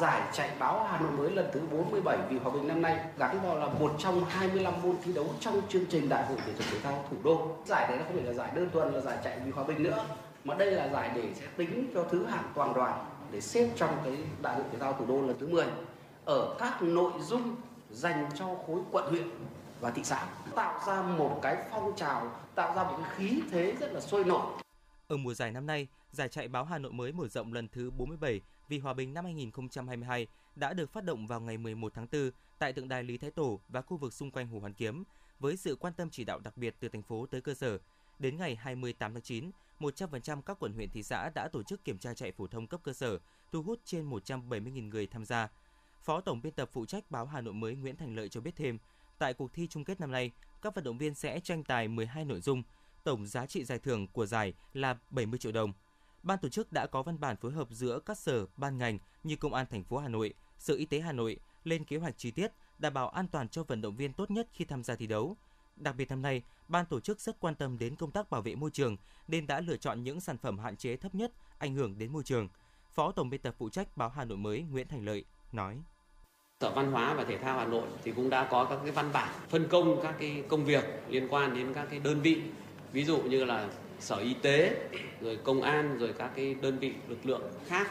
Giải 0.01 0.31
chạy 0.33 0.57
báo 0.59 0.87
Hà 0.87 1.01
Nội 1.01 1.11
mới 1.11 1.31
lần 1.31 1.51
thứ 1.53 1.61
47 1.71 2.19
vì 2.31 2.39
hòa 2.39 2.53
bình 2.53 2.69
năm 2.69 2.83
nay 2.83 3.05
gắn 3.19 3.41
vào 3.43 3.59
là 3.59 3.67
một 3.67 3.97
trong 3.99 4.25
25 4.25 4.83
môn 4.83 4.97
thi 5.03 5.13
đấu 5.13 5.35
trong 5.41 5.61
chương 5.69 5.87
trình 5.87 6.09
Đại 6.09 6.27
hội 6.27 6.39
thể 6.47 6.55
dục 6.55 6.67
thể 6.71 6.81
thao 6.81 7.07
thủ 7.11 7.17
đô. 7.25 7.57
Giải 7.67 7.89
đấy 7.89 7.99
nó 7.99 8.05
không 8.05 8.15
phải 8.15 8.25
là 8.25 8.33
giải 8.33 8.53
đơn 8.55 8.71
thuần 8.73 8.93
là 8.93 9.01
giải 9.01 9.19
chạy 9.25 9.41
vì 9.45 9.51
hòa 9.51 9.65
bình 9.65 9.83
nữa, 9.83 10.07
mà 10.45 10.55
đây 10.55 10.73
là 10.73 10.89
giải 10.89 11.13
để 11.15 11.35
sẽ 11.35 11.47
tính 11.57 11.91
cho 11.95 12.05
thứ 12.11 12.27
hạng 12.27 12.53
toàn 12.55 12.75
đoàn 12.75 13.05
để 13.31 13.41
xếp 13.41 13.71
trong 13.77 14.01
cái 14.05 14.19
Đại 14.43 14.55
hội 14.57 14.65
thể 14.73 14.79
thao 14.79 14.93
thủ 14.93 15.07
đô 15.07 15.23
lần 15.23 15.37
thứ 15.41 15.49
10 15.49 15.67
ở 16.25 16.57
các 16.59 16.83
nội 16.83 17.13
dung 17.21 17.57
dành 17.91 18.29
cho 18.35 18.47
khối 18.67 18.81
quận 18.93 19.11
huyện 19.11 19.29
và 19.81 19.91
thị 19.91 20.05
xã 20.05 20.27
tạo 20.55 20.81
ra 20.87 21.03
một 21.03 21.39
cái 21.43 21.57
phong 21.71 21.93
trào 21.97 22.31
tạo 22.55 22.77
ra 22.77 22.85
một 22.85 22.99
cái 23.03 23.17
khí 23.17 23.43
thế 23.51 23.77
rất 23.81 23.93
là 23.93 24.01
sôi 24.01 24.25
nổi 24.25 24.43
ở 25.09 25.17
mùa 25.17 25.35
giải 25.35 25.53
năm 25.53 25.67
nay, 25.67 25.89
giải 26.13 26.29
chạy 26.29 26.49
báo 26.49 26.65
Hà 26.65 26.79
Nội 26.79 26.93
mới 26.93 27.13
mở 27.13 27.29
rộng 27.29 27.53
lần 27.53 27.69
thứ 27.69 27.91
47 27.91 28.41
vì 28.69 28.79
hòa 28.79 28.95
bình 28.95 29.15
năm 29.15 29.25
2022 29.25 30.27
đã 30.57 30.73
được 30.73 30.93
phát 30.93 31.05
động 31.05 31.27
vào 31.27 31.41
ngày 31.41 31.59
11 31.59 31.93
tháng 31.95 32.07
4 32.13 32.31
tại 32.59 32.73
tượng 32.73 32.89
đài 32.89 33.03
Lý 33.03 33.19
Thái 33.19 33.31
Tổ 33.31 33.61
và 33.69 33.83
khu 33.83 33.97
vực 33.97 34.13
xung 34.13 34.31
quanh 34.31 34.47
Hồ 34.49 34.59
Hoàn 34.59 34.75
Kiếm 34.75 35.05
với 35.39 35.57
sự 35.57 35.77
quan 35.77 35.93
tâm 35.93 36.11
chỉ 36.11 36.25
đạo 36.25 36.39
đặc 36.39 36.57
biệt 36.57 36.75
từ 36.81 36.89
thành 36.89 37.03
phố 37.03 37.27
tới 37.27 37.41
cơ 37.41 37.55
sở. 37.55 37.79
Đến 38.19 38.37
ngày 38.37 38.57
28 38.57 39.13
tháng 39.13 39.23
9, 39.23 39.51
100% 39.81 40.43
các 40.43 40.57
quận 40.61 40.73
huyện 40.73 40.91
thị 40.91 41.03
xã 41.03 41.31
đã 41.35 41.49
tổ 41.49 41.63
chức 41.63 41.85
kiểm 41.85 41.99
tra 41.99 42.15
chạy 42.15 42.33
phổ 42.33 42.47
thông 42.47 42.67
cấp 42.67 42.81
cơ 42.85 42.93
sở, 42.93 43.19
thu 43.53 43.63
hút 43.63 43.79
trên 43.85 44.11
170.000 44.11 44.89
người 44.89 45.07
tham 45.07 45.25
gia. 45.25 45.49
Phó 46.03 46.21
tổng 46.21 46.43
biên 46.43 46.53
tập 46.53 46.69
phụ 46.73 46.87
trách 46.87 47.11
báo 47.11 47.27
Hà 47.27 47.41
Nội 47.41 47.55
mới 47.55 47.77
Nguyễn 47.77 47.97
Thành 47.97 48.17
Lợi 48.17 48.29
cho 48.29 48.41
biết 48.41 48.57
thêm, 48.57 48.79
tại 49.19 49.35
cuộc 49.35 49.53
thi 49.53 49.67
chung 49.67 49.85
kết 49.85 50.01
năm 50.01 50.11
nay, 50.11 50.31
các 50.63 50.75
vận 50.75 50.85
động 50.85 50.99
viên 50.99 51.15
sẽ 51.15 51.41
tranh 51.41 51.65
tài 51.65 51.89
12 51.89 52.25
nội 52.25 52.41
dung, 52.41 52.63
tổng 53.05 53.27
giá 53.27 53.47
trị 53.47 53.65
giải 53.65 53.79
thưởng 53.79 54.07
của 54.07 54.27
giải 54.27 54.55
là 54.73 54.99
70 55.11 55.39
triệu 55.39 55.53
đồng. 55.53 55.73
Ban 56.23 56.39
tổ 56.39 56.49
chức 56.49 56.73
đã 56.73 56.87
có 56.87 57.03
văn 57.03 57.21
bản 57.21 57.37
phối 57.37 57.53
hợp 57.53 57.69
giữa 57.71 57.99
các 58.07 58.19
sở, 58.19 58.47
ban 58.57 58.79
ngành 58.79 58.99
như 59.25 59.37
Công 59.37 59.55
an 59.55 59.67
thành 59.71 59.85
phố 59.85 59.99
Hà 59.99 60.09
Nội, 60.09 60.35
Sở 60.59 60.75
Y 60.75 60.87
tế 60.87 61.01
Hà 61.01 61.13
Nội 61.13 61.37
lên 61.65 61.85
kế 61.85 61.97
hoạch 61.97 62.19
chi 62.19 62.31
tiết, 62.31 62.53
đảm 62.79 62.95
bảo 62.95 63.09
an 63.09 63.29
toàn 63.29 63.49
cho 63.49 63.63
vận 63.63 63.81
động 63.81 63.97
viên 63.97 64.13
tốt 64.13 64.31
nhất 64.31 64.49
khi 64.53 64.65
tham 64.65 64.85
gia 64.85 64.95
thi 64.95 65.07
đấu. 65.07 65.37
Đặc 65.77 65.97
biệt 65.97 66.09
năm 66.09 66.23
nay, 66.23 66.43
ban 66.69 66.87
tổ 66.87 67.01
chức 67.01 67.21
rất 67.21 67.41
quan 67.41 67.55
tâm 67.55 67.79
đến 67.79 67.97
công 67.97 68.11
tác 68.11 68.31
bảo 68.31 68.43
vệ 68.43 68.55
môi 68.55 68.71
trường 68.71 68.97
nên 69.29 69.47
đã 69.47 69.61
lựa 69.61 69.77
chọn 69.77 70.03
những 70.03 70.21
sản 70.21 70.39
phẩm 70.39 70.59
hạn 70.59 70.77
chế 70.77 70.97
thấp 70.97 71.15
nhất 71.15 71.33
ảnh 71.59 71.75
hưởng 71.75 71.99
đến 71.99 72.13
môi 72.13 72.23
trường. 72.23 72.49
Phó 72.91 73.13
tổng 73.13 73.31
biên 73.31 73.41
tập 73.41 73.55
phụ 73.59 73.69
trách 73.69 73.97
báo 73.97 74.09
Hà 74.09 74.25
Nội 74.25 74.39
mới 74.39 74.63
Nguyễn 74.63 74.89
Thành 74.89 75.05
Lợi 75.05 75.25
nói: 75.55 75.77
Sở 76.61 76.71
Văn 76.71 76.93
hóa 76.93 77.15
và 77.15 77.25
Thể 77.25 77.39
thao 77.39 77.59
Hà 77.59 77.65
Nội 77.65 77.89
thì 78.05 78.13
cũng 78.13 78.31
đã 78.31 78.49
có 78.51 78.65
các 78.65 78.79
cái 78.83 78.93
văn 78.93 79.11
bản 79.13 79.29
phân 79.49 79.69
công 79.69 80.01
các 80.03 80.15
cái 80.19 80.43
công 80.49 80.65
việc 80.65 80.85
liên 81.09 81.29
quan 81.31 81.55
đến 81.55 81.75
các 81.75 81.87
cái 81.91 81.99
đơn 81.99 82.21
vị. 82.21 82.43
Ví 82.93 83.05
dụ 83.05 83.19
như 83.19 83.45
là 83.45 83.69
sở 84.01 84.17
y 84.17 84.35
tế, 84.35 84.77
rồi 85.21 85.39
công 85.45 85.63
an, 85.63 85.99
rồi 85.99 86.15
các 86.19 86.31
cái 86.37 86.55
đơn 86.63 86.79
vị 86.79 86.95
lực 87.09 87.27
lượng 87.27 87.43
khác. 87.67 87.91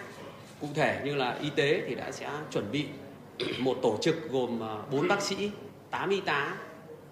Cụ 0.61 0.67
thể 0.75 1.01
như 1.05 1.15
là 1.15 1.31
y 1.31 1.49
tế 1.49 1.83
thì 1.87 1.95
đã 1.95 2.11
sẽ 2.11 2.29
chuẩn 2.51 2.71
bị 2.71 2.85
một 3.59 3.77
tổ 3.81 3.97
chức 4.01 4.31
gồm 4.31 4.63
à, 4.63 4.75
4 4.91 5.07
bác 5.07 5.21
sĩ 5.21 5.51
8 5.89 6.09
y 6.09 6.21
tá, 6.21 6.57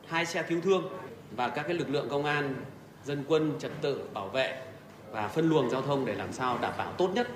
hai 0.08 0.26
xe 0.26 0.44
cứu 0.44 0.62
thương 0.62 0.90
và 1.36 1.50
các 1.50 1.64
cái 1.64 1.74
lực 1.74 1.90
lượng 1.90 2.10
công 2.10 2.26
an, 2.26 2.56
dân 3.04 3.24
quân, 3.28 3.54
trật 3.60 3.72
tự, 3.82 4.04
bảo 4.14 4.28
vệ 4.28 4.64
và 5.12 5.28
phân 5.28 5.50
luồng 5.50 5.70
giao 5.70 5.82
thông 5.82 6.06
để 6.06 6.16
làm 6.16 6.34
sao 6.34 6.58
đảm 6.62 6.74
bảo 6.78 6.92
tốt 6.92 7.10
nhất 7.14 7.28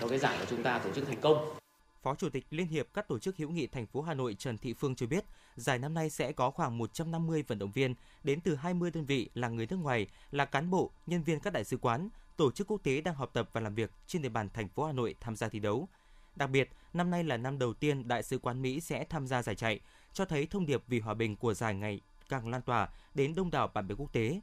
cho 0.00 0.08
cái 0.08 0.18
giải 0.18 0.36
của 0.40 0.46
chúng 0.50 0.62
ta 0.62 0.78
tổ 0.78 0.90
chức 0.94 1.06
thành 1.06 1.20
công. 1.20 1.63
Phó 2.04 2.14
Chủ 2.14 2.28
tịch 2.28 2.46
Liên 2.50 2.66
hiệp 2.66 2.86
các 2.94 3.08
tổ 3.08 3.18
chức 3.18 3.36
hữu 3.36 3.50
nghị 3.50 3.66
thành 3.66 3.86
phố 3.86 4.02
Hà 4.02 4.14
Nội 4.14 4.34
Trần 4.34 4.58
Thị 4.58 4.74
Phương 4.74 4.94
cho 4.94 5.06
biết, 5.06 5.24
giải 5.56 5.78
năm 5.78 5.94
nay 5.94 6.10
sẽ 6.10 6.32
có 6.32 6.50
khoảng 6.50 6.78
150 6.78 7.42
vận 7.42 7.58
động 7.58 7.70
viên 7.72 7.94
đến 8.24 8.40
từ 8.40 8.54
20 8.54 8.90
đơn 8.90 9.04
vị 9.04 9.30
là 9.34 9.48
người 9.48 9.66
nước 9.66 9.76
ngoài, 9.76 10.06
là 10.30 10.44
cán 10.44 10.70
bộ, 10.70 10.90
nhân 11.06 11.22
viên 11.22 11.40
các 11.40 11.52
đại 11.52 11.64
sứ 11.64 11.76
quán, 11.76 12.08
tổ 12.36 12.50
chức 12.50 12.66
quốc 12.66 12.80
tế 12.82 13.00
đang 13.00 13.14
học 13.14 13.30
tập 13.32 13.48
và 13.52 13.60
làm 13.60 13.74
việc 13.74 13.90
trên 14.06 14.22
địa 14.22 14.28
bàn 14.28 14.48
thành 14.54 14.68
phố 14.68 14.84
Hà 14.84 14.92
Nội 14.92 15.14
tham 15.20 15.36
gia 15.36 15.48
thi 15.48 15.58
đấu. 15.58 15.88
Đặc 16.36 16.50
biệt, 16.50 16.70
năm 16.92 17.10
nay 17.10 17.24
là 17.24 17.36
năm 17.36 17.58
đầu 17.58 17.74
tiên 17.74 18.08
Đại 18.08 18.22
sứ 18.22 18.38
quán 18.38 18.62
Mỹ 18.62 18.80
sẽ 18.80 19.04
tham 19.04 19.26
gia 19.26 19.42
giải 19.42 19.54
chạy, 19.54 19.80
cho 20.12 20.24
thấy 20.24 20.46
thông 20.46 20.66
điệp 20.66 20.82
vì 20.86 21.00
hòa 21.00 21.14
bình 21.14 21.36
của 21.36 21.54
giải 21.54 21.74
ngày 21.74 22.00
càng 22.28 22.48
lan 22.48 22.62
tỏa 22.62 22.88
đến 23.14 23.34
đông 23.34 23.50
đảo 23.50 23.68
bạn 23.74 23.88
bè 23.88 23.94
quốc 23.98 24.12
tế. 24.12 24.40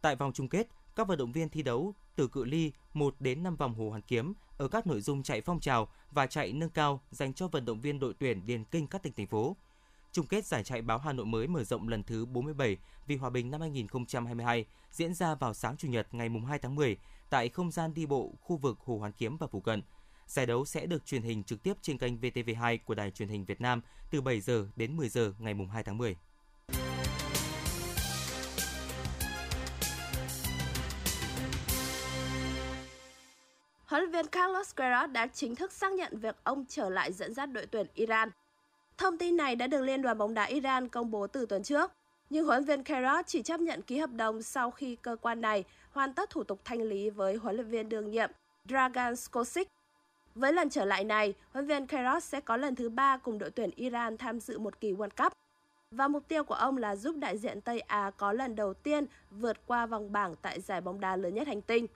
Tại 0.00 0.16
vòng 0.16 0.32
chung 0.32 0.48
kết, 0.48 0.68
các 0.96 1.08
vận 1.08 1.18
động 1.18 1.32
viên 1.32 1.48
thi 1.48 1.62
đấu 1.62 1.94
từ 2.16 2.28
cự 2.28 2.44
ly 2.44 2.72
1 2.94 3.14
đến 3.20 3.42
5 3.42 3.56
vòng 3.56 3.74
Hồ 3.74 3.90
Hoàn 3.90 4.02
Kiếm 4.02 4.34
ở 4.58 4.68
các 4.68 4.86
nội 4.86 5.00
dung 5.00 5.22
chạy 5.22 5.40
phong 5.40 5.60
trào 5.60 5.88
và 6.10 6.26
chạy 6.26 6.52
nâng 6.52 6.70
cao 6.70 7.00
dành 7.10 7.34
cho 7.34 7.48
vận 7.48 7.64
động 7.64 7.80
viên 7.80 8.00
đội 8.00 8.14
tuyển 8.18 8.46
điền 8.46 8.64
kinh 8.64 8.86
các 8.86 9.02
tỉnh, 9.02 9.12
thành 9.12 9.26
phố. 9.26 9.56
Chung 10.12 10.26
kết 10.26 10.46
giải 10.46 10.64
chạy 10.64 10.82
báo 10.82 10.98
Hà 10.98 11.12
Nội 11.12 11.26
mới 11.26 11.46
mở 11.46 11.64
rộng 11.64 11.88
lần 11.88 12.02
thứ 12.02 12.26
47 12.26 12.76
vì 13.06 13.16
hòa 13.16 13.30
bình 13.30 13.50
năm 13.50 13.60
2022 13.60 14.66
diễn 14.90 15.14
ra 15.14 15.34
vào 15.34 15.54
sáng 15.54 15.76
Chủ 15.76 15.88
nhật 15.88 16.14
ngày 16.14 16.28
2 16.48 16.58
tháng 16.58 16.74
10 16.74 16.96
tại 17.30 17.48
không 17.48 17.70
gian 17.70 17.94
đi 17.94 18.06
bộ 18.06 18.32
khu 18.40 18.56
vực 18.56 18.78
Hồ 18.84 18.98
Hoàn 18.98 19.12
Kiếm 19.12 19.36
và 19.36 19.46
phụ 19.46 19.60
cận. 19.60 19.82
Giải 20.26 20.46
đấu 20.46 20.64
sẽ 20.64 20.86
được 20.86 21.06
truyền 21.06 21.22
hình 21.22 21.44
trực 21.44 21.62
tiếp 21.62 21.74
trên 21.82 21.98
kênh 21.98 22.16
VTV2 22.20 22.78
của 22.84 22.94
Đài 22.94 23.10
truyền 23.10 23.28
hình 23.28 23.44
Việt 23.44 23.60
Nam 23.60 23.80
từ 24.10 24.20
7 24.20 24.40
giờ 24.40 24.68
đến 24.76 24.96
10 24.96 25.08
giờ 25.08 25.34
ngày 25.38 25.54
2 25.72 25.82
tháng 25.82 25.98
10. 25.98 26.16
Huấn 33.94 34.02
luyện 34.02 34.12
viên 34.12 34.26
Carlos 34.26 34.74
Queiroz 34.76 35.12
đã 35.12 35.26
chính 35.26 35.54
thức 35.54 35.72
xác 35.72 35.92
nhận 35.92 36.18
việc 36.18 36.36
ông 36.44 36.64
trở 36.68 36.88
lại 36.90 37.12
dẫn 37.12 37.34
dắt 37.34 37.52
đội 37.52 37.66
tuyển 37.66 37.86
Iran. 37.94 38.30
Thông 38.98 39.18
tin 39.18 39.36
này 39.36 39.56
đã 39.56 39.66
được 39.66 39.80
Liên 39.80 40.02
đoàn 40.02 40.18
bóng 40.18 40.34
đá 40.34 40.44
Iran 40.44 40.88
công 40.88 41.10
bố 41.10 41.26
từ 41.26 41.46
tuần 41.46 41.62
trước, 41.62 41.92
nhưng 42.30 42.46
huấn 42.46 42.64
luyện 42.64 42.82
viên 42.82 42.82
Queiroz 42.82 43.22
chỉ 43.26 43.42
chấp 43.42 43.60
nhận 43.60 43.82
ký 43.82 43.98
hợp 43.98 44.10
đồng 44.12 44.42
sau 44.42 44.70
khi 44.70 44.96
cơ 44.96 45.16
quan 45.20 45.40
này 45.40 45.64
hoàn 45.92 46.14
tất 46.14 46.30
thủ 46.30 46.44
tục 46.44 46.60
thanh 46.64 46.82
lý 46.82 47.10
với 47.10 47.34
huấn 47.36 47.56
luyện 47.56 47.68
viên 47.68 47.88
đương 47.88 48.10
nhiệm 48.10 48.30
Dragan 48.68 49.16
Skocic. 49.16 49.68
Với 50.34 50.52
lần 50.52 50.70
trở 50.70 50.84
lại 50.84 51.04
này, 51.04 51.34
huấn 51.52 51.66
luyện 51.66 51.86
viên 51.86 52.00
Queiroz 52.00 52.20
sẽ 52.20 52.40
có 52.40 52.56
lần 52.56 52.74
thứ 52.74 52.88
ba 52.88 53.16
cùng 53.16 53.38
đội 53.38 53.50
tuyển 53.50 53.70
Iran 53.76 54.16
tham 54.16 54.40
dự 54.40 54.58
một 54.58 54.80
kỳ 54.80 54.92
World 54.92 55.24
Cup. 55.24 55.32
Và 55.90 56.08
mục 56.08 56.28
tiêu 56.28 56.44
của 56.44 56.54
ông 56.54 56.76
là 56.76 56.96
giúp 56.96 57.16
đại 57.16 57.38
diện 57.38 57.60
Tây 57.60 57.80
Á 57.80 58.10
có 58.16 58.32
lần 58.32 58.56
đầu 58.56 58.74
tiên 58.74 59.06
vượt 59.30 59.66
qua 59.66 59.86
vòng 59.86 60.12
bảng 60.12 60.34
tại 60.42 60.60
giải 60.60 60.80
bóng 60.80 61.00
đá 61.00 61.16
lớn 61.16 61.34
nhất 61.34 61.46
hành 61.46 61.62
tinh. 61.62 61.86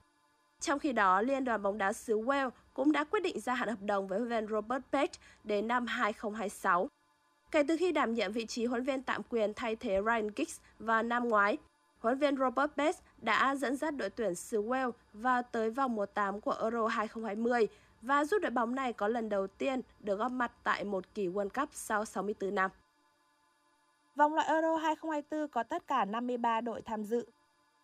Trong 0.61 0.79
khi 0.79 0.93
đó, 0.93 1.23
Liên 1.23 1.45
đoàn 1.45 1.63
bóng 1.63 1.79
đá 1.79 1.93
xứ 1.93 2.21
Wales 2.21 2.51
cũng 2.75 2.93
đã 2.93 3.05
quyết 3.05 3.21
định 3.21 3.41
gia 3.41 3.55
hạn 3.55 3.69
hợp 3.69 3.83
đồng 3.83 4.07
với 4.07 4.19
huấn 4.19 4.29
luyện 4.29 4.47
viên 4.47 4.51
Robert 4.55 4.83
Page 4.93 5.13
đến 5.45 5.69
năm 5.69 5.87
2026. 5.87 6.89
Kể 7.51 7.63
từ 7.69 7.77
khi 7.77 7.93
đảm 7.93 8.15
nhiệm 8.15 8.33
vị 8.33 8.47
trí 8.47 8.65
huấn 8.65 8.85
luyện 8.85 8.97
viên 8.97 9.03
tạm 9.03 9.23
quyền 9.31 9.55
thay 9.55 9.77
thế 9.77 10.01
Ryan 10.05 10.29
Giggs 10.37 10.61
vào 10.79 11.03
năm 11.03 11.29
ngoái, 11.29 11.57
huấn 11.99 12.19
luyện 12.19 12.37
viên 12.37 12.41
Robert 12.41 12.71
Page 12.77 12.99
đã 13.19 13.55
dẫn 13.55 13.77
dắt 13.77 13.97
đội 13.97 14.11
tuyển 14.11 14.35
xứ 14.35 14.63
Wales 14.63 14.93
vào 15.13 15.43
tới 15.43 15.71
vòng 15.71 15.97
1/8 15.97 16.41
của 16.41 16.57
Euro 16.61 16.87
2020 16.87 17.69
và 18.03 18.25
giúp 18.25 18.39
đội 18.43 18.51
bóng 18.51 18.75
này 18.75 18.93
có 18.93 19.09
lần 19.09 19.29
đầu 19.29 19.47
tiên 19.47 19.81
được 20.01 20.17
góp 20.17 20.33
mặt 20.33 20.53
tại 20.63 20.85
một 20.85 21.15
kỳ 21.15 21.29
World 21.29 21.49
Cup 21.49 21.69
sau 21.73 22.05
64 22.05 22.55
năm. 22.55 22.71
Vòng 24.17 24.35
loại 24.35 24.49
Euro 24.49 24.77
2024 24.77 25.49
có 25.49 25.63
tất 25.63 25.87
cả 25.87 26.05
53 26.05 26.61
đội 26.61 26.83
tham 26.83 27.05
dự. 27.05 27.27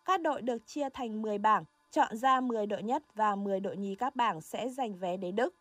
Các 0.05 0.21
đội 0.21 0.41
được 0.41 0.67
chia 0.67 0.89
thành 0.89 1.21
10 1.21 1.37
bảng, 1.37 1.63
chọn 1.91 2.17
ra 2.17 2.41
10 2.41 2.65
đội 2.65 2.83
nhất 2.83 3.03
và 3.15 3.35
10 3.35 3.59
đội 3.59 3.77
nhì 3.77 3.95
các 3.95 4.15
bảng 4.15 4.41
sẽ 4.41 4.69
giành 4.69 4.95
vé 4.95 5.17
đến 5.17 5.35
Đức. 5.35 5.55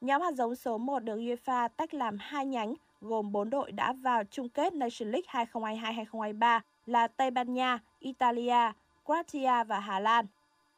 Nhóm 0.00 0.22
hạt 0.22 0.32
giống 0.32 0.54
số 0.54 0.78
1 0.78 0.98
được 0.98 1.16
UEFA 1.16 1.68
tách 1.68 1.94
làm 1.94 2.18
hai 2.20 2.46
nhánh 2.46 2.74
gồm 3.00 3.32
4 3.32 3.50
đội 3.50 3.72
đã 3.72 3.92
vào 3.92 4.22
chung 4.30 4.48
kết 4.48 4.74
Nation 4.74 5.10
League 5.10 5.46
2022-2023 5.52 6.60
là 6.86 7.08
Tây 7.08 7.30
Ban 7.30 7.54
Nha, 7.54 7.78
Italia, 8.00 8.72
Croatia 9.04 9.64
và 9.64 9.80
Hà 9.80 10.00
Lan. 10.00 10.26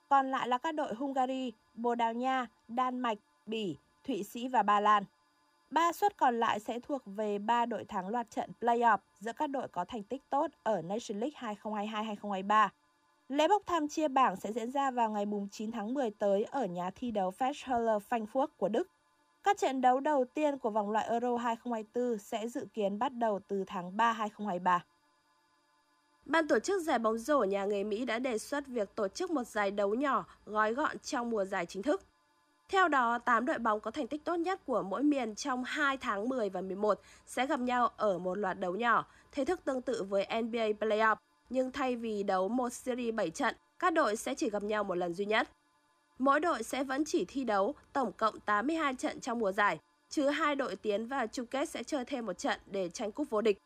Còn 0.09 0.31
lại 0.31 0.49
là 0.49 0.59
các 0.59 0.75
đội 0.75 0.95
Hungary, 0.95 1.53
Bồ 1.75 1.95
Đào 1.95 2.13
Nha, 2.13 2.47
Đan 2.69 2.99
Mạch, 2.99 3.19
Bỉ, 3.47 3.77
Thụy 4.05 4.23
Sĩ 4.23 4.49
và 4.49 4.63
Ba 4.63 4.81
Lan. 4.81 5.05
Ba 5.71 5.93
suất 5.93 6.17
còn 6.17 6.41
lại 6.41 6.61
sẽ 6.61 6.81
thuộc 6.81 7.03
về 7.07 7.39
ba 7.39 7.67
đội 7.67 7.85
thắng 7.85 8.09
loạt 8.09 8.31
trận 8.31 8.51
playoff 8.61 8.99
giữa 9.21 9.33
các 9.33 9.47
đội 9.47 9.69
có 9.69 9.85
thành 9.85 10.03
tích 10.03 10.23
tốt 10.31 10.51
ở 10.63 10.83
Nation 10.83 11.21
League 11.21 11.55
2022-2023. 11.63 12.69
Lễ 13.29 13.49
bốc 13.49 13.63
thăm 13.67 13.89
chia 13.89 14.09
bảng 14.09 14.37
sẽ 14.37 14.53
diễn 14.53 14.71
ra 14.71 14.91
vào 14.91 15.11
ngày 15.11 15.25
9 15.51 15.73
tháng 15.73 15.95
10 15.95 16.11
tới 16.11 16.45
ở 16.45 16.65
nhà 16.65 16.91
thi 16.91 17.11
đấu 17.11 17.33
Festhalle 17.39 18.01
Frankfurt 18.11 18.47
của 18.57 18.69
Đức. 18.69 18.89
Các 19.43 19.59
trận 19.59 19.81
đấu 19.81 20.01
đầu 20.01 20.25
tiên 20.25 20.59
của 20.59 20.71
vòng 20.71 20.91
loại 20.91 21.07
Euro 21.09 21.37
2024 21.37 22.19
sẽ 22.19 22.49
dự 22.49 22.67
kiến 22.75 22.99
bắt 22.99 23.13
đầu 23.13 23.41
từ 23.49 23.65
tháng 23.67 23.97
3 23.97 24.13
2023. 24.13 24.85
Ban 26.25 26.49
tổ 26.49 26.59
chức 26.59 26.83
giải 26.83 26.99
bóng 26.99 27.19
rổ 27.19 27.45
nhà 27.45 27.65
nghề 27.65 27.85
Mỹ 27.85 28.05
đã 28.05 28.19
đề 28.19 28.39
xuất 28.39 28.67
việc 28.67 28.95
tổ 28.95 29.09
chức 29.09 29.31
một 29.31 29.47
giải 29.47 29.71
đấu 29.71 29.95
nhỏ 29.95 30.27
gói 30.47 30.75
gọn 30.75 30.99
trong 30.99 31.31
mùa 31.31 31.45
giải 31.45 31.67
chính 31.67 31.83
thức. 31.83 32.03
Theo 32.69 32.89
đó, 32.89 33.19
8 33.19 33.47
đội 33.47 33.59
bóng 33.59 33.81
có 33.81 33.91
thành 33.91 34.07
tích 34.07 34.25
tốt 34.25 34.37
nhất 34.37 34.61
của 34.67 34.83
mỗi 34.83 35.03
miền 35.03 35.35
trong 35.35 35.65
2 35.65 35.97
tháng 35.97 36.29
10 36.29 36.49
và 36.49 36.61
11 36.61 37.01
sẽ 37.27 37.47
gặp 37.47 37.61
nhau 37.61 37.89
ở 37.97 38.19
một 38.19 38.39
loạt 38.39 38.61
đấu 38.61 38.75
nhỏ, 38.75 39.07
thế 39.33 39.45
thức 39.45 39.65
tương 39.65 39.83
tự 39.83 40.03
với 40.03 40.27
NBA 40.43 40.69
Playoff, 40.81 41.17
nhưng 41.51 41.73
thay 41.73 41.97
vì 41.97 42.23
đấu 42.23 42.49
một 42.49 42.73
series 42.73 43.15
7 43.15 43.31
trận, 43.31 43.55
các 43.79 43.93
đội 43.93 44.17
sẽ 44.17 44.35
chỉ 44.35 44.51
gặp 44.51 44.63
nhau 44.63 44.85
một 44.85 44.95
lần 44.95 45.15
duy 45.15 45.25
nhất. 45.25 45.49
Mỗi 46.19 46.41
đội 46.41 46.63
sẽ 46.63 46.85
vẫn 46.85 47.05
chỉ 47.05 47.25
thi 47.25 47.45
đấu 47.45 47.75
tổng 47.93 48.13
cộng 48.13 48.41
82 48.41 48.95
trận 48.95 49.21
trong 49.21 49.39
mùa 49.39 49.53
giải, 49.53 49.79
chứ 50.09 50.29
hai 50.29 50.57
đội 50.57 50.77
tiến 50.77 51.07
vào 51.07 51.27
chung 51.27 51.47
kết 51.47 51.69
sẽ 51.69 51.83
chơi 51.83 52.05
thêm 52.05 52.27
một 52.27 52.39
trận 52.39 52.61
để 52.67 52.89
tranh 52.89 53.13
cúp 53.13 53.31
vô 53.31 53.41
địch. 53.41 53.59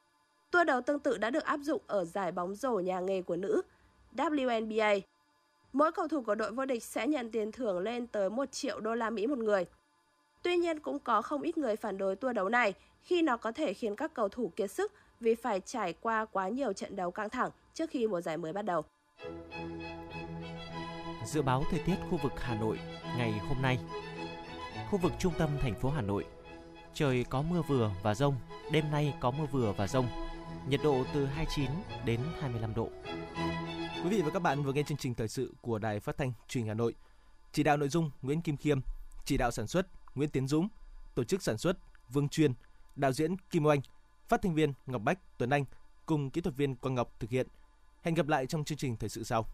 Tua 0.50 0.64
đấu 0.64 0.80
tương 0.80 0.98
tự 0.98 1.18
đã 1.18 1.30
được 1.30 1.44
áp 1.44 1.60
dụng 1.62 1.82
ở 1.86 2.04
giải 2.04 2.32
bóng 2.32 2.54
rổ 2.54 2.72
nhà 2.72 3.00
nghề 3.00 3.22
của 3.22 3.36
nữ 3.36 3.62
WNBA. 4.16 5.00
Mỗi 5.72 5.92
cầu 5.92 6.08
thủ 6.08 6.22
của 6.22 6.34
đội 6.34 6.52
vô 6.52 6.64
địch 6.64 6.84
sẽ 6.84 7.06
nhận 7.06 7.30
tiền 7.30 7.52
thưởng 7.52 7.78
lên 7.78 8.06
tới 8.06 8.30
1 8.30 8.52
triệu 8.52 8.80
đô 8.80 8.94
la 8.94 9.10
Mỹ 9.10 9.26
một 9.26 9.38
người. 9.38 9.66
Tuy 10.42 10.56
nhiên 10.56 10.80
cũng 10.80 10.98
có 10.98 11.22
không 11.22 11.42
ít 11.42 11.58
người 11.58 11.76
phản 11.76 11.98
đối 11.98 12.16
tua 12.16 12.32
đấu 12.32 12.48
này 12.48 12.74
khi 13.02 13.22
nó 13.22 13.36
có 13.36 13.52
thể 13.52 13.74
khiến 13.74 13.96
các 13.96 14.14
cầu 14.14 14.28
thủ 14.28 14.52
kiệt 14.56 14.70
sức 14.70 14.92
vì 15.20 15.34
phải 15.34 15.60
trải 15.60 15.94
qua 16.00 16.24
quá 16.24 16.48
nhiều 16.48 16.72
trận 16.72 16.96
đấu 16.96 17.10
căng 17.10 17.30
thẳng 17.30 17.50
trước 17.74 17.90
khi 17.90 18.06
mùa 18.06 18.20
giải 18.20 18.36
mới 18.36 18.52
bắt 18.52 18.62
đầu. 18.62 18.82
Dự 21.26 21.42
báo 21.42 21.64
thời 21.70 21.80
tiết 21.80 21.96
khu 22.10 22.18
vực 22.22 22.32
Hà 22.36 22.54
Nội 22.54 22.78
ngày 23.16 23.32
hôm 23.32 23.62
nay. 23.62 23.78
Khu 24.90 24.98
vực 24.98 25.12
trung 25.18 25.32
tâm 25.38 25.50
thành 25.60 25.74
phố 25.74 25.90
Hà 25.90 26.02
Nội, 26.02 26.24
trời 26.94 27.24
có 27.30 27.42
mưa 27.42 27.62
vừa 27.68 27.90
và 28.02 28.14
rông, 28.14 28.36
đêm 28.72 28.90
nay 28.90 29.14
có 29.20 29.30
mưa 29.30 29.46
vừa 29.52 29.72
và 29.72 29.86
rông. 29.86 30.08
Nhiệt 30.68 30.80
độ 30.82 31.04
từ 31.14 31.26
29 31.26 31.70
đến 32.04 32.20
25 32.40 32.74
độ. 32.74 32.88
Quý 34.04 34.10
vị 34.10 34.22
và 34.22 34.30
các 34.30 34.42
bạn 34.42 34.62
vừa 34.62 34.72
nghe 34.72 34.82
chương 34.82 34.98
trình 34.98 35.14
thời 35.14 35.28
sự 35.28 35.54
của 35.60 35.78
Đài 35.78 36.00
Phát 36.00 36.16
thanh 36.16 36.32
Truyền 36.48 36.66
Hà 36.66 36.74
Nội. 36.74 36.94
Chỉ 37.52 37.62
đạo 37.62 37.76
nội 37.76 37.88
dung 37.88 38.10
Nguyễn 38.22 38.40
Kim 38.40 38.56
Khiêm, 38.56 38.80
chỉ 39.24 39.36
đạo 39.36 39.50
sản 39.50 39.66
xuất 39.66 39.86
Nguyễn 40.14 40.30
Tiến 40.30 40.48
Dũng, 40.48 40.68
tổ 41.14 41.24
chức 41.24 41.42
sản 41.42 41.58
xuất 41.58 41.76
Vương 42.08 42.28
Chuyên, 42.28 42.52
đạo 42.96 43.12
diễn 43.12 43.36
Kim 43.50 43.66
Oanh, 43.66 43.80
phát 44.28 44.42
thanh 44.42 44.54
viên 44.54 44.72
Ngọc 44.86 45.02
Bách, 45.02 45.38
Tuấn 45.38 45.50
Anh 45.50 45.64
cùng 46.06 46.30
kỹ 46.30 46.40
thuật 46.40 46.56
viên 46.56 46.76
Quang 46.76 46.94
Ngọc 46.94 47.20
thực 47.20 47.30
hiện. 47.30 47.46
Hẹn 48.02 48.14
gặp 48.14 48.28
lại 48.28 48.46
trong 48.46 48.64
chương 48.64 48.78
trình 48.78 48.96
thời 48.96 49.08
sự 49.08 49.24
sau. 49.24 49.46